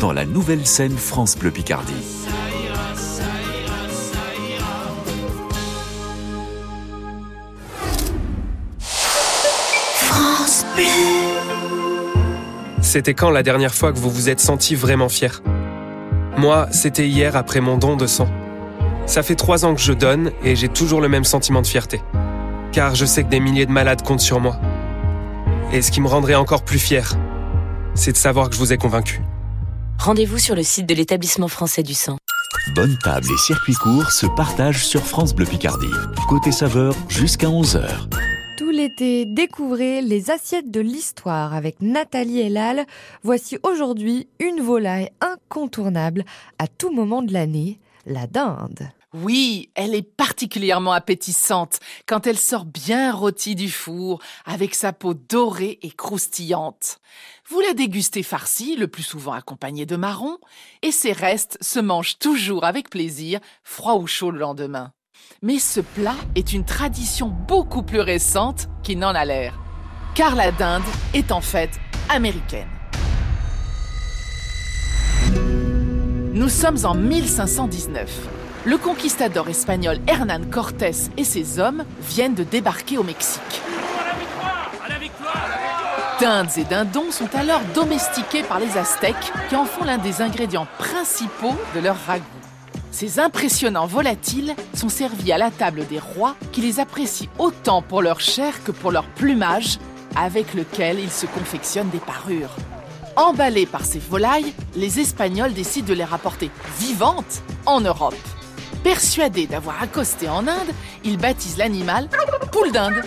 dans 0.00 0.12
la 0.12 0.24
nouvelle 0.24 0.64
scène 0.64 0.96
France 0.96 1.36
Bleu 1.36 1.50
Picardie. 1.50 1.92
France 9.96 10.64
Bleu. 10.76 10.84
C'était 12.80 13.14
quand 13.14 13.30
la 13.30 13.42
dernière 13.42 13.74
fois 13.74 13.92
que 13.92 13.98
vous 13.98 14.10
vous 14.10 14.28
êtes 14.28 14.40
senti 14.40 14.76
vraiment 14.76 15.08
fier 15.08 15.42
Moi, 16.36 16.68
c'était 16.70 17.08
hier 17.08 17.34
après 17.34 17.60
mon 17.60 17.76
don 17.76 17.96
de 17.96 18.06
sang. 18.06 18.28
Ça 19.06 19.24
fait 19.24 19.34
trois 19.34 19.64
ans 19.64 19.74
que 19.74 19.80
je 19.80 19.94
donne 19.94 20.30
et 20.44 20.54
j'ai 20.54 20.68
toujours 20.68 21.00
le 21.00 21.08
même 21.08 21.24
sentiment 21.24 21.62
de 21.62 21.66
fierté. 21.66 22.00
Car 22.70 22.94
je 22.94 23.04
sais 23.04 23.24
que 23.24 23.30
des 23.30 23.40
milliers 23.40 23.66
de 23.66 23.72
malades 23.72 24.02
comptent 24.02 24.20
sur 24.20 24.38
moi. 24.38 24.60
Et 25.70 25.82
ce 25.82 25.90
qui 25.90 26.00
me 26.00 26.08
rendrait 26.08 26.34
encore 26.34 26.64
plus 26.64 26.78
fier, 26.78 27.14
c'est 27.94 28.12
de 28.12 28.16
savoir 28.16 28.48
que 28.48 28.54
je 28.54 28.58
vous 28.58 28.72
ai 28.72 28.78
convaincu. 28.78 29.20
Rendez-vous 29.98 30.38
sur 30.38 30.54
le 30.54 30.62
site 30.62 30.86
de 30.86 30.94
l'établissement 30.94 31.48
français 31.48 31.82
du 31.82 31.92
sang. 31.92 32.16
Bonne 32.74 32.96
table 33.04 33.26
et 33.30 33.36
circuit 33.36 33.74
court 33.74 34.10
se 34.10 34.26
partagent 34.26 34.86
sur 34.86 35.02
France 35.02 35.34
Bleu 35.34 35.44
Picardie. 35.44 35.86
Côté 36.26 36.52
saveur 36.52 36.94
jusqu'à 37.08 37.48
11h. 37.48 37.86
Tout 38.56 38.70
l'été, 38.70 39.26
découvrez 39.26 40.00
les 40.00 40.30
assiettes 40.30 40.70
de 40.70 40.80
l'histoire 40.80 41.52
avec 41.52 41.82
Nathalie 41.82 42.40
Elal. 42.40 42.86
Voici 43.22 43.58
aujourd'hui 43.62 44.26
une 44.40 44.62
volaille 44.62 45.10
incontournable 45.20 46.24
à 46.58 46.66
tout 46.66 46.90
moment 46.90 47.20
de 47.20 47.32
l'année, 47.32 47.78
la 48.06 48.26
dinde. 48.26 48.88
Oui, 49.14 49.70
elle 49.74 49.94
est 49.94 50.02
particulièrement 50.02 50.92
appétissante 50.92 51.80
quand 52.06 52.26
elle 52.26 52.36
sort 52.36 52.66
bien 52.66 53.10
rôtie 53.10 53.54
du 53.54 53.70
four, 53.70 54.20
avec 54.44 54.74
sa 54.74 54.92
peau 54.92 55.14
dorée 55.14 55.78
et 55.80 55.90
croustillante. 55.90 56.98
Vous 57.48 57.60
la 57.60 57.72
dégustez 57.72 58.22
farcie, 58.22 58.76
le 58.76 58.86
plus 58.86 59.02
souvent 59.02 59.32
accompagnée 59.32 59.86
de 59.86 59.96
marron, 59.96 60.36
et 60.82 60.92
ses 60.92 61.12
restes 61.12 61.56
se 61.62 61.80
mangent 61.80 62.18
toujours 62.18 62.64
avec 62.64 62.90
plaisir, 62.90 63.40
froid 63.62 63.94
ou 63.94 64.06
chaud 64.06 64.30
le 64.30 64.40
lendemain. 64.40 64.92
Mais 65.40 65.58
ce 65.58 65.80
plat 65.80 66.16
est 66.34 66.52
une 66.52 66.66
tradition 66.66 67.28
beaucoup 67.28 67.82
plus 67.82 68.00
récente 68.00 68.68
qu'il 68.82 68.98
n'en 68.98 69.14
a 69.14 69.24
l'air, 69.24 69.58
car 70.14 70.36
la 70.36 70.52
dinde 70.52 70.84
est 71.14 71.32
en 71.32 71.40
fait 71.40 71.70
américaine. 72.10 72.68
Nous 76.34 76.50
sommes 76.50 76.84
en 76.84 76.94
1519. 76.94 78.37
Le 78.64 78.76
conquistador 78.76 79.48
espagnol 79.48 79.98
Hernán 80.06 80.50
Cortés 80.50 80.90
et 81.16 81.24
ses 81.24 81.60
hommes 81.60 81.84
viennent 82.02 82.34
de 82.34 82.42
débarquer 82.42 82.98
au 82.98 83.04
Mexique. 83.04 83.62
Dindes 86.20 86.50
et 86.56 86.64
dindons 86.64 87.12
sont 87.12 87.32
alors 87.36 87.60
domestiqués 87.74 88.42
par 88.42 88.58
les 88.58 88.76
Aztèques 88.76 89.32
qui 89.48 89.54
en 89.54 89.64
font 89.64 89.84
l'un 89.84 89.98
des 89.98 90.20
ingrédients 90.20 90.66
principaux 90.78 91.54
de 91.74 91.80
leur 91.80 91.96
ragoût. 92.06 92.24
Ces 92.90 93.20
impressionnants 93.20 93.86
volatiles 93.86 94.56
sont 94.74 94.88
servis 94.88 95.30
à 95.30 95.38
la 95.38 95.52
table 95.52 95.86
des 95.86 96.00
rois 96.00 96.34
qui 96.50 96.60
les 96.60 96.80
apprécient 96.80 97.28
autant 97.38 97.80
pour 97.80 98.02
leur 98.02 98.18
chair 98.18 98.64
que 98.64 98.72
pour 98.72 98.90
leur 98.90 99.04
plumage 99.04 99.78
avec 100.16 100.54
lequel 100.54 100.98
ils 100.98 101.12
se 101.12 101.26
confectionnent 101.26 101.90
des 101.90 102.00
parures. 102.00 102.56
Emballés 103.14 103.66
par 103.66 103.84
ces 103.84 104.00
volailles, 104.00 104.52
les 104.74 104.98
Espagnols 104.98 105.52
décident 105.52 105.86
de 105.86 105.94
les 105.94 106.04
rapporter 106.04 106.50
vivantes 106.80 107.42
en 107.66 107.80
Europe. 107.80 108.14
Persuadés 108.88 109.46
d'avoir 109.46 109.82
accosté 109.82 110.30
en 110.30 110.48
Inde, 110.48 110.72
ils 111.04 111.18
baptisent 111.18 111.58
l'animal 111.58 112.08
poule 112.50 112.72
d'Inde. 112.72 113.02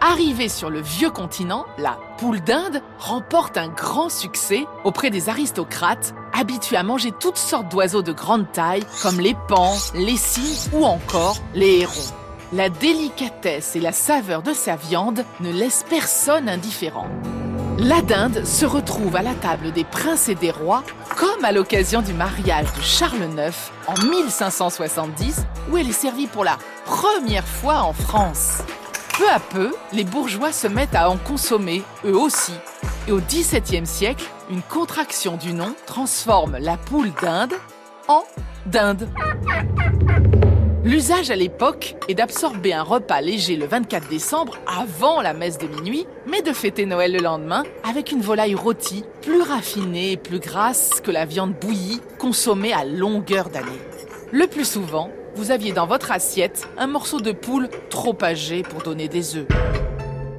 Arrivée 0.00 0.48
sur 0.48 0.70
le 0.70 0.80
vieux 0.80 1.10
continent, 1.10 1.66
la 1.78 1.98
poule 2.16 2.40
d'Inde 2.42 2.80
remporte 2.96 3.56
un 3.56 3.66
grand 3.66 4.08
succès 4.08 4.66
auprès 4.84 5.10
des 5.10 5.28
aristocrates 5.28 6.14
habitués 6.32 6.76
à 6.76 6.84
manger 6.84 7.10
toutes 7.10 7.38
sortes 7.38 7.68
d'oiseaux 7.68 8.02
de 8.02 8.12
grande 8.12 8.52
taille 8.52 8.84
comme 9.02 9.18
les 9.18 9.34
pans, 9.48 9.74
les 9.94 10.16
cygnes 10.16 10.70
ou 10.72 10.84
encore 10.84 11.38
les 11.56 11.80
hérons. 11.80 12.14
La 12.52 12.68
délicatesse 12.68 13.74
et 13.74 13.80
la 13.80 13.90
saveur 13.90 14.42
de 14.42 14.52
sa 14.52 14.76
viande 14.76 15.24
ne 15.40 15.50
laissent 15.50 15.86
personne 15.90 16.48
indifférent. 16.48 17.08
La 17.80 18.02
dinde 18.02 18.44
se 18.44 18.66
retrouve 18.66 19.14
à 19.14 19.22
la 19.22 19.34
table 19.34 19.70
des 19.70 19.84
princes 19.84 20.28
et 20.28 20.34
des 20.34 20.50
rois, 20.50 20.82
comme 21.16 21.44
à 21.44 21.52
l'occasion 21.52 22.02
du 22.02 22.12
mariage 22.12 22.66
de 22.72 22.80
Charles 22.80 23.22
IX 23.22 23.54
en 23.86 23.94
1570, 24.04 25.46
où 25.70 25.76
elle 25.76 25.88
est 25.88 25.92
servie 25.92 26.26
pour 26.26 26.42
la 26.42 26.58
première 26.84 27.46
fois 27.46 27.82
en 27.82 27.92
France. 27.92 28.62
Peu 29.16 29.30
à 29.30 29.38
peu, 29.38 29.72
les 29.92 30.02
bourgeois 30.02 30.50
se 30.50 30.66
mettent 30.66 30.96
à 30.96 31.08
en 31.08 31.18
consommer, 31.18 31.84
eux 32.04 32.16
aussi. 32.16 32.54
Et 33.06 33.12
au 33.12 33.20
XVIIe 33.20 33.86
siècle, 33.86 34.24
une 34.50 34.62
contraction 34.62 35.36
du 35.36 35.52
nom 35.52 35.72
transforme 35.86 36.56
la 36.58 36.76
poule 36.76 37.12
d'Inde 37.22 37.54
en 38.08 38.24
dinde. 38.66 39.08
L'usage 40.88 41.30
à 41.30 41.36
l'époque 41.36 41.96
est 42.08 42.14
d'absorber 42.14 42.72
un 42.72 42.82
repas 42.82 43.20
léger 43.20 43.56
le 43.56 43.66
24 43.66 44.08
décembre 44.08 44.56
avant 44.66 45.20
la 45.20 45.34
messe 45.34 45.58
de 45.58 45.66
minuit, 45.66 46.06
mais 46.26 46.40
de 46.40 46.54
fêter 46.54 46.86
Noël 46.86 47.12
le 47.12 47.18
lendemain 47.18 47.62
avec 47.84 48.10
une 48.10 48.22
volaille 48.22 48.54
rôtie, 48.54 49.04
plus 49.20 49.42
raffinée 49.42 50.12
et 50.12 50.16
plus 50.16 50.38
grasse 50.38 51.02
que 51.02 51.10
la 51.10 51.26
viande 51.26 51.52
bouillie 51.52 52.00
consommée 52.18 52.72
à 52.72 52.86
longueur 52.86 53.50
d'année. 53.50 53.66
Le 54.32 54.46
plus 54.46 54.64
souvent, 54.64 55.10
vous 55.34 55.50
aviez 55.50 55.72
dans 55.72 55.86
votre 55.86 56.10
assiette 56.10 56.66
un 56.78 56.86
morceau 56.86 57.20
de 57.20 57.32
poule 57.32 57.68
trop 57.90 58.16
âgé 58.22 58.62
pour 58.62 58.80
donner 58.80 59.08
des 59.08 59.36
œufs. 59.36 59.46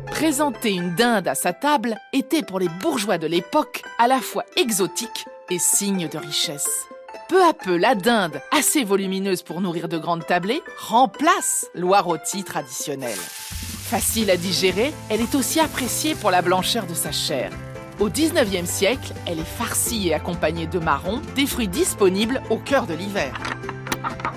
Présenter 0.07 0.71
une 0.71 0.95
dinde 0.95 1.27
à 1.27 1.35
sa 1.35 1.53
table 1.53 1.95
était 2.11 2.41
pour 2.41 2.57
les 2.57 2.69
bourgeois 2.81 3.19
de 3.19 3.27
l'époque 3.27 3.83
à 3.99 4.07
la 4.07 4.17
fois 4.17 4.45
exotique 4.57 5.27
et 5.51 5.59
signe 5.59 6.07
de 6.07 6.17
richesse. 6.17 6.87
Peu 7.29 7.45
à 7.45 7.53
peu, 7.53 7.77
la 7.77 7.93
dinde, 7.93 8.41
assez 8.49 8.83
volumineuse 8.83 9.43
pour 9.43 9.61
nourrir 9.61 9.87
de 9.87 9.99
grandes 9.99 10.25
tablées, 10.25 10.63
remplace 10.79 11.67
l'oie 11.75 12.01
rôtie 12.01 12.43
traditionnelle. 12.43 13.19
Facile 13.19 14.31
à 14.31 14.35
digérer, 14.35 14.91
elle 15.11 15.21
est 15.21 15.35
aussi 15.35 15.59
appréciée 15.59 16.15
pour 16.15 16.31
la 16.31 16.41
blancheur 16.41 16.87
de 16.87 16.95
sa 16.95 17.11
chair. 17.11 17.51
Au 17.99 18.09
19e 18.09 18.65
siècle, 18.65 19.13
elle 19.27 19.37
est 19.37 19.43
farcie 19.43 20.07
et 20.07 20.15
accompagnée 20.15 20.65
de 20.65 20.79
marrons, 20.79 21.21
des 21.35 21.45
fruits 21.45 21.67
disponibles 21.67 22.41
au 22.49 22.57
cœur 22.57 22.87
de 22.87 22.95
l'hiver. 22.95 23.31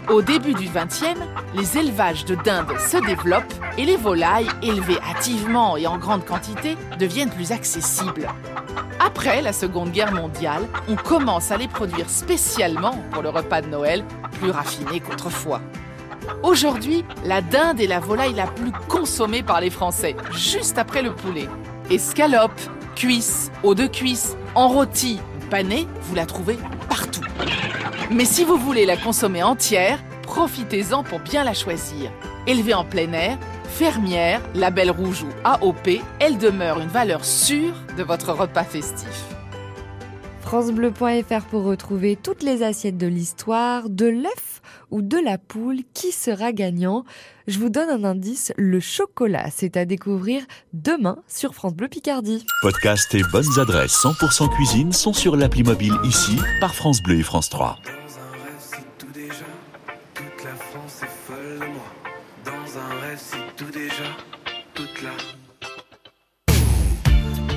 Au 0.09 0.21
début 0.21 0.55
du 0.55 0.67
20e, 0.69 1.17
les 1.55 1.79
élevages 1.79 2.25
de 2.25 2.35
dinde 2.35 2.73
se 2.79 2.99
développent 3.07 3.55
et 3.79 3.85
les 3.85 3.97
volailles, 3.97 4.49
élevées 4.63 4.99
hâtivement 5.01 5.77
et 5.77 5.87
en 5.87 5.99
grande 5.99 6.25
quantité, 6.25 6.77
deviennent 6.99 7.31
plus 7.31 7.53
accessibles. 7.53 8.29
Après 9.01 9.43
la 9.43 9.53
Seconde 9.53 9.91
Guerre 9.91 10.13
mondiale, 10.13 10.63
on 10.89 10.97
commence 10.97 11.51
à 11.51 11.57
les 11.57 11.69
produire 11.69 12.09
spécialement 12.09 12.99
pour 13.13 13.23
le 13.23 13.29
repas 13.31 13.63
de 13.63 13.69
Noël, 13.69 14.05
plus 14.41 14.51
raffiné 14.51 15.01
qu'autrefois. 15.01 15.61
Aujourd'hui, 16.43 17.05
la 17.25 17.41
dinde 17.41 17.81
est 17.81 17.87
la 17.87 18.01
volaille 18.01 18.35
la 18.35 18.47
plus 18.47 18.73
consommée 18.89 19.43
par 19.43 19.61
les 19.61 19.71
Français, 19.71 20.17
juste 20.33 20.79
après 20.79 21.03
le 21.03 21.13
poulet. 21.13 21.49
Escalope, 21.91 22.61
cuisse, 22.95 23.51
eau 23.63 23.75
de 23.75 23.87
cuisse, 23.87 24.37
en 24.55 24.69
rôti, 24.69 25.21
panée, 25.51 25.87
vous 26.03 26.15
la 26.15 26.27
trouvez. 26.27 26.59
Mais 28.11 28.25
si 28.25 28.45
vous 28.45 28.57
voulez 28.57 28.87
la 28.87 28.97
consommer 28.97 29.43
entière, 29.43 29.99
profitez-en 30.23 31.03
pour 31.03 31.21
bien 31.21 31.45
la 31.45 31.55
choisir. 31.55 32.11
Élevée 32.47 32.75
en 32.75 32.85
plein 32.85 33.13
air, 33.13 33.39
fermière, 33.65 34.41
label 34.55 34.91
rouge 34.91 35.23
ou 35.23 35.29
AOP, 35.45 36.01
elle 36.19 36.39
demeure 36.39 36.81
une 36.81 36.89
valeur 36.89 37.25
sûre 37.25 37.75
de 37.97 38.03
votre 38.03 38.33
repas 38.33 38.65
festif. 38.65 39.25
francebleu.fr 40.41 41.45
pour 41.51 41.65
retrouver 41.65 42.17
toutes 42.17 42.43
les 42.43 42.63
assiettes 42.63 42.99
de 42.99 43.07
l'histoire, 43.07 43.89
de 43.89 44.07
l'œuf 44.07 44.62
ou 44.93 45.03
de 45.03 45.17
la 45.17 45.39
poule, 45.39 45.79
qui 45.95 46.13
sera 46.13 46.53
gagnant? 46.53 47.05
Je 47.49 47.59
vous 47.59 47.71
donne 47.71 47.89
un 47.89 48.05
indice, 48.05 48.53
le 48.57 48.79
chocolat, 48.79 49.49
c'est 49.51 49.77
à 49.77 49.85
découvrir 49.85 50.43
demain 50.73 51.19
sur 51.27 51.55
France 51.55 51.75
Bleu 51.75 51.89
Picardie. 51.89 52.47
Podcast 52.61 53.13
et 53.15 53.23
bonnes 53.33 53.59
adresses 53.59 53.97
100% 54.05 54.55
cuisine 54.55 54.93
sont 54.93 55.13
sur 55.13 55.35
l'appli 55.35 55.65
mobile 55.65 55.97
ici 56.05 56.37
par 56.61 56.75
France 56.75 57.03
Bleu 57.03 57.19
et 57.19 57.23
France 57.23 57.49
3. 57.49 57.79
tout 58.99 59.07
déjà, 59.13 59.47
toute 60.15 60.45
la 60.45 60.55
France 60.55 61.03
est 61.03 61.07
folle 61.27 61.59
de 61.59 61.67
moi. 61.73 61.89
Dans 62.45 62.79
un 62.79 63.01
rêve, 63.01 63.19
c'est 63.19 63.57
tout 63.57 63.73
déjà, 63.73 64.05
toute 64.75 65.03
la. 65.03 65.11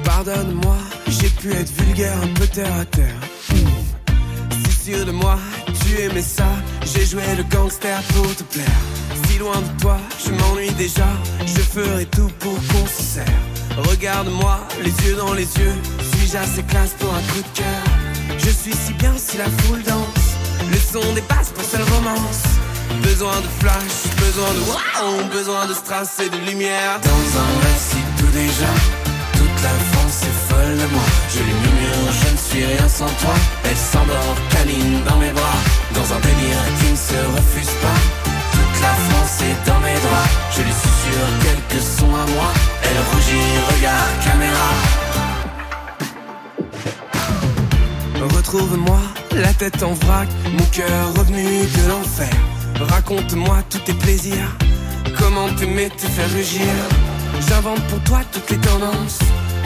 Pardonne-moi, 0.03 0.77
j'ai 1.07 1.29
pu 1.29 1.51
être 1.51 1.71
vulgaire, 1.71 2.17
un 2.23 2.33
peu 2.33 2.47
terre 2.47 2.73
à 2.79 2.86
terre. 2.86 3.19
Si 4.63 4.91
sûr 4.91 5.05
de 5.05 5.11
moi, 5.11 5.38
tu 5.83 6.01
aimais 6.01 6.21
ça, 6.21 6.47
j'ai 6.95 7.05
joué 7.05 7.23
le 7.37 7.43
gangster 7.43 8.01
pour 8.13 8.35
te 8.35 8.43
plaire. 8.43 8.79
Si 9.27 9.37
loin 9.37 9.59
de 9.61 9.81
toi, 9.81 9.97
je 10.23 10.31
m'ennuie 10.31 10.71
déjà. 10.71 11.07
Je 11.45 11.61
ferai 11.61 12.05
tout 12.05 12.31
pour 12.39 12.55
qu'on 12.55 12.87
se 12.87 13.03
serre. 13.03 13.41
Regarde-moi, 13.89 14.59
les 14.81 14.91
yeux 15.05 15.15
dans 15.17 15.33
les 15.33 15.43
yeux. 15.57 15.75
Suis-je 16.13 16.37
assez 16.37 16.63
classe 16.63 16.95
pour 16.97 17.13
un 17.13 17.21
coup 17.33 17.41
de 17.41 17.59
cœur? 17.59 18.37
Je 18.37 18.49
suis 18.49 18.73
si 18.73 18.93
bien 18.93 19.13
si 19.17 19.37
la 19.37 19.45
foule 19.45 19.83
danse. 19.83 20.25
Le 20.71 20.77
son 20.77 21.13
dépasse 21.13 21.49
pour 21.49 21.63
seule 21.63 21.83
romance. 21.83 22.43
Besoin 23.01 23.35
de 23.41 23.47
flash, 23.59 23.95
besoin 24.17 24.51
de 24.53 24.59
wow 24.59 25.23
besoin 25.31 25.65
de 25.67 25.73
strass 25.73 26.19
et 26.19 26.29
de 26.29 26.37
lumière. 26.49 26.99
Dans 27.01 27.39
un 27.39 27.51
récit 27.67 28.05
tout 28.17 28.31
déjà, 28.31 28.71
toute 29.33 29.63
la 29.63 29.75
France 29.91 30.21
est 30.23 30.53
folle 30.53 30.77
de 30.77 30.87
moi. 30.93 31.03
Je 31.29 31.39
lui 31.39 31.53
murmure, 31.53 32.13
je 32.21 32.31
ne 32.31 32.37
suis 32.37 32.65
rien 32.65 32.87
sans 32.87 33.11
toi. 33.21 33.33
Elle 33.65 33.77
s'endort, 33.77 34.35
câline 34.51 35.03
dans 35.07 35.17
mes 35.17 35.31
bras, 35.31 35.59
dans 35.93 36.13
un 36.13 36.19
délire 36.19 36.44
en 49.82 49.93
vrac, 49.93 50.28
mon 50.51 50.66
cœur 50.66 51.13
revenu 51.18 51.43
de 51.43 51.89
l'enfer. 51.89 52.30
Raconte-moi 52.80 53.57
tous 53.70 53.80
tes 53.80 53.93
plaisirs, 53.93 54.55
comment 55.18 55.49
t'aimer 55.55 55.89
te 55.89 56.05
faire 56.05 56.30
rugir. 56.30 56.68
J'invente 57.47 57.82
pour 57.88 57.99
toi 58.01 58.20
toutes 58.32 58.49
les 58.51 58.57
tendances, 58.57 59.20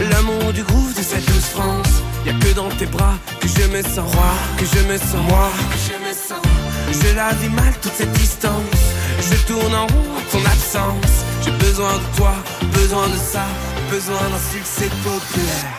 l'amour 0.09 0.53
du 0.53 0.63
groove 0.63 0.93
de 0.95 1.01
cette 1.01 1.25
douce 1.25 1.49
France. 1.49 1.91
Y'a 2.25 2.33
que 2.33 2.53
dans 2.53 2.69
tes 2.69 2.85
bras 2.85 3.15
que 3.41 3.47
je 3.47 3.67
me 3.67 3.81
sens 3.81 4.13
roi, 4.13 4.33
que 4.57 4.65
je 4.65 4.85
me 4.87 4.97
sens 4.97 5.23
moi, 5.27 5.49
que 5.71 5.77
je 5.77 6.07
me 6.07 6.13
sens. 6.13 6.45
Je 6.91 7.15
la 7.15 7.33
vis 7.33 7.49
mal 7.49 7.73
toute 7.81 7.93
cette 7.93 8.13
distance, 8.13 8.79
je 9.19 9.35
tourne 9.47 9.75
en 9.75 9.87
rond 9.87 10.09
en 10.17 10.31
ton 10.31 10.45
absence. 10.45 11.15
J'ai 11.43 11.51
besoin 11.51 11.93
de 11.93 12.17
toi, 12.17 12.33
besoin 12.73 13.07
de 13.07 13.17
ça, 13.17 13.45
besoin 13.91 14.21
d'un 14.31 14.53
succès 14.53 14.89
populaire. 15.03 15.73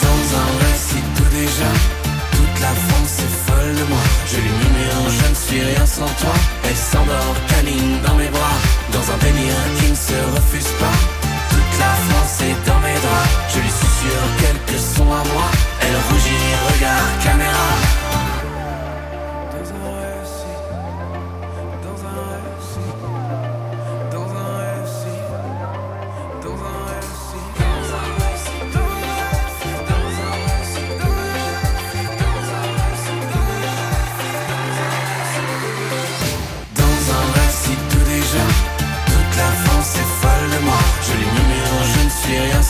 Dans 0.00 0.36
un 0.38 0.66
récit 0.66 1.04
tout 1.16 1.36
déjà. 1.36 1.99
Je 3.70 3.76
de 3.76 3.88
moi. 3.88 3.98
Je 4.26 4.36
je 4.36 5.28
ne 5.30 5.34
suis 5.34 5.62
rien 5.62 5.86
sans 5.86 6.10
toi. 6.20 6.34
Elle 6.64 6.76
s'endort, 6.76 7.36
câline 7.48 8.00
dans 8.04 8.14
mes 8.16 8.28
bras. 8.28 8.58
Dans 8.92 9.12
un 9.12 9.18
délire 9.18 9.62
qui 9.78 9.90
ne 9.90 9.94
se 9.94 10.18
refuse 10.34 10.72
pas. 10.80 10.96
Toute 11.50 11.78
la 11.78 11.94
France 12.08 12.40
est 12.42 12.68
dans 12.68 12.80
mes 12.80 12.98
draps 13.04 13.30
Je 13.54 13.60
lui 13.60 13.70
susurre 13.70 14.28
quelques 14.42 14.80
sons 14.80 15.12
à 15.12 15.22
moi. 15.32 15.46
Elle 15.82 15.96
rougit, 16.08 16.46
regarde 16.74 17.22
caméra. 17.22 18.09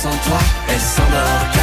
sans 0.00 0.08
toi, 0.08 0.38
elle 0.70 0.80
s'endort. 0.80 1.59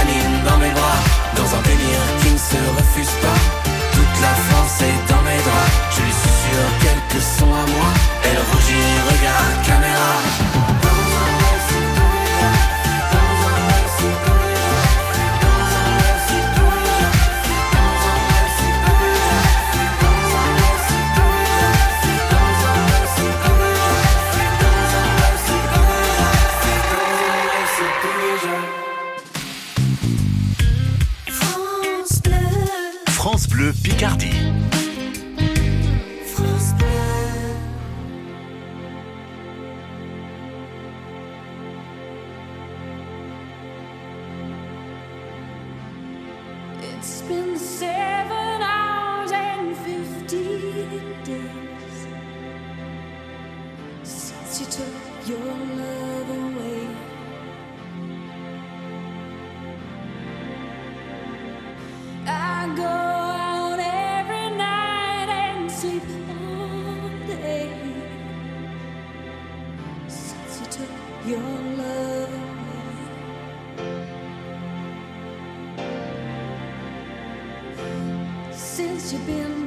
since 78.53 79.11
you've 79.11 79.25
been 79.25 79.66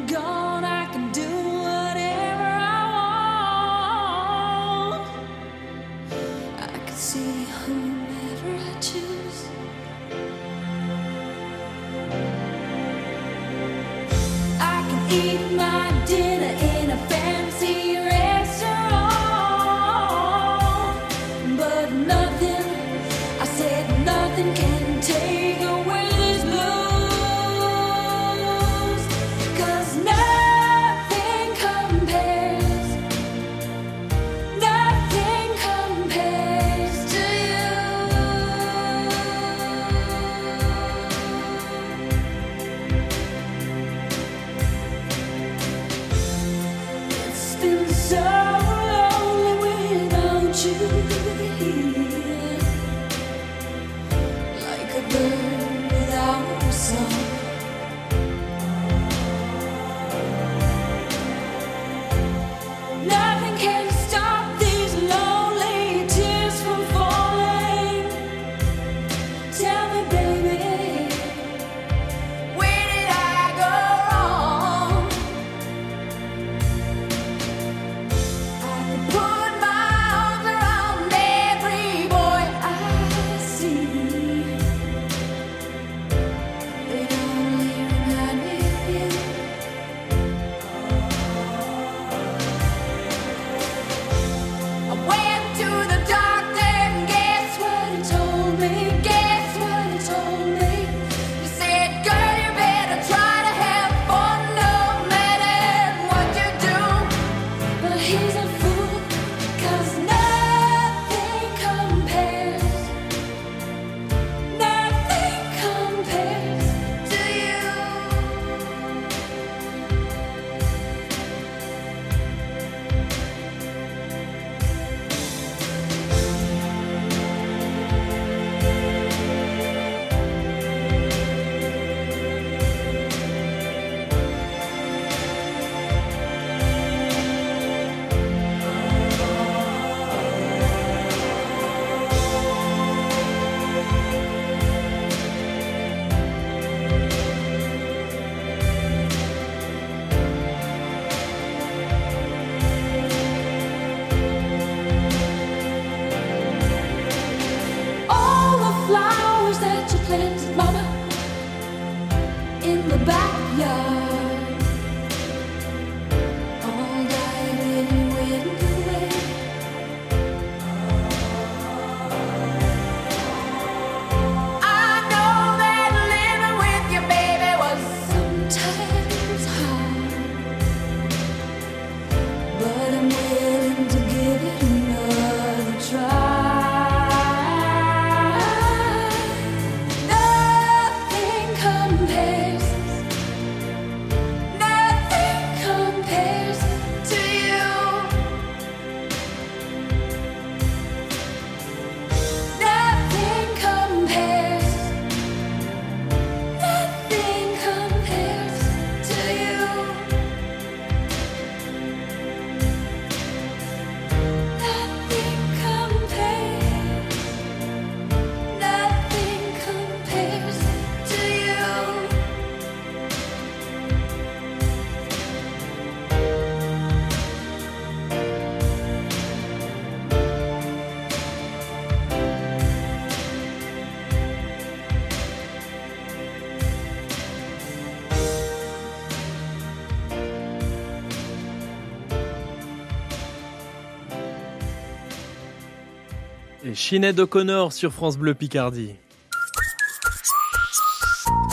Sinead 246.74 247.18
O'Connor 247.18 247.72
sur 247.72 247.92
France 247.92 248.16
Bleu 248.16 248.34
Picardie. 248.34 248.94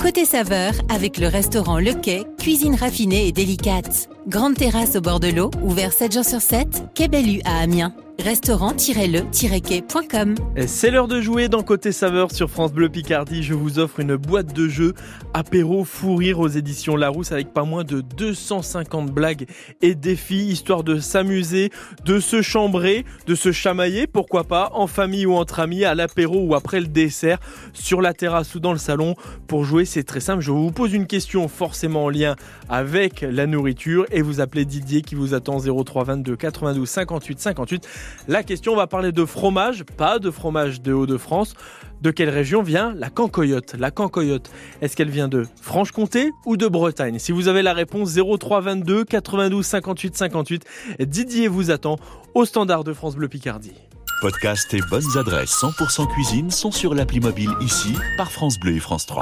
Côté 0.02 0.26
saveur, 0.26 0.74
avec 0.90 1.18
le 1.18 1.28
restaurant 1.28 1.80
Le 1.80 1.94
Quai, 1.94 2.26
cuisine 2.40 2.76
raffinée 2.76 3.28
et 3.28 3.32
délicate. 3.32 4.10
Grande 4.28 4.56
terrasse 4.56 4.96
au 4.96 5.02
bord 5.02 5.20
de 5.20 5.30
l'eau, 5.30 5.52
ouvert 5.64 5.92
7 5.92 6.14
jours 6.14 6.26
sur 6.26 6.42
7, 6.42 6.94
Quai 6.94 7.08
Bellu 7.08 7.42
à 7.46 7.60
Amiens. 7.60 7.94
Restaurant-le-quai.com 8.20 10.34
C'est 10.66 10.90
l'heure 10.90 11.08
de 11.08 11.22
jouer 11.22 11.50
dans 11.50 11.62
Côté 11.62 11.92
Saveur 11.92 12.32
sur 12.32 12.50
France 12.50 12.74
Bleu 12.74 12.90
Picardie. 12.90 13.44
Je 13.44 13.54
vous 13.54 13.78
offre 13.78 14.00
une 14.00 14.16
boîte 14.16 14.54
de 14.54 14.68
jeux 14.68 14.96
apéro 15.36 15.84
fou 15.84 16.16
rire 16.16 16.40
aux 16.40 16.48
éditions 16.48 16.96
Larousse 16.96 17.32
avec 17.32 17.54
pas 17.54 17.64
moins 17.64 17.84
de 17.84 18.02
250 18.02 19.12
blagues 19.12 19.46
et 19.84 19.94
défis, 19.94 20.48
histoire 20.48 20.84
de 20.84 21.00
s'amuser, 21.00 21.70
de 22.06 22.20
se 22.20 22.42
chambrer, 22.42 23.06
de 23.28 23.36
se 23.36 23.52
chamailler, 23.52 24.08
pourquoi 24.08 24.46
pas, 24.46 24.72
en 24.74 24.88
famille 24.88 25.28
ou 25.28 25.36
entre 25.36 25.60
amis, 25.60 25.86
à 25.86 25.94
l'apéro 25.94 26.44
ou 26.44 26.56
après 26.56 26.80
le 26.80 26.88
dessert, 26.88 27.38
sur 27.74 28.02
la 28.02 28.14
terrasse 28.14 28.56
ou 28.56 28.60
dans 28.60 28.74
le 28.74 28.80
salon. 28.80 29.14
Pour 29.48 29.64
jouer, 29.64 29.86
c'est 29.86 30.04
très 30.04 30.22
simple. 30.22 30.42
Je 30.42 30.50
vous 30.52 30.72
pose 30.72 30.94
une 30.94 31.06
question 31.06 31.48
forcément 31.48 32.06
en 32.06 32.10
lien 32.10 32.36
avec 32.68 33.22
la 33.22 33.46
nourriture 33.46 34.08
et 34.12 34.24
vous 34.24 34.42
appelez 34.42 34.66
Didier 34.66 35.04
qui 35.04 35.14
vous 35.14 35.36
attend 35.36 35.60
03 35.60 36.04
22 36.04 36.36
92 36.36 36.90
58 36.90 37.40
58. 37.40 37.88
La 38.28 38.44
question, 38.44 38.74
on 38.74 38.76
va 38.76 38.88
parler 38.88 39.12
de 39.12 39.26
fromage, 39.26 39.84
pas 39.84 40.20
de 40.20 40.32
fromage 40.32 40.82
de 40.82 40.94
Hauts-de-France. 40.94 41.54
De 42.02 42.12
quelle 42.12 42.30
région 42.30 42.62
vient 42.62 42.94
la 42.96 43.10
cancoyote? 43.10 43.74
La 43.78 43.90
cancoyote, 43.90 44.52
est-ce 44.82 44.96
qu'elle 44.96 45.10
vient 45.10 45.28
de 45.28 45.48
Franche-Comté 45.62 46.32
ou 46.46 46.56
de 46.56 46.68
Bretagne? 46.68 47.18
Si 47.18 47.32
vous 47.32 47.48
avez 47.48 47.64
la 47.64 47.74
réponse 47.74 48.14
03 48.16 48.62
22 48.62 49.04
92 49.04 49.66
58 49.66 50.16
58, 50.16 50.66
Didier 51.00 51.48
vous 51.48 51.72
attend 51.72 51.96
au 52.36 52.46
standard 52.46 52.84
de 52.84 52.94
France 52.94 53.16
Bleu 53.16 53.28
Picardie. 53.28 53.74
Podcast 54.22 54.74
et 54.74 54.82
bonnes 54.90 55.18
adresses 55.18 55.54
100% 55.62 56.08
cuisine 56.14 56.52
sont 56.52 56.72
sur 56.72 56.94
l'appli 56.94 57.20
mobile 57.20 57.52
ici 57.62 57.94
par 58.18 58.32
France 58.32 58.60
Bleu 58.60 58.76
et 58.76 58.80
France 58.80 59.06
3. 59.06 59.16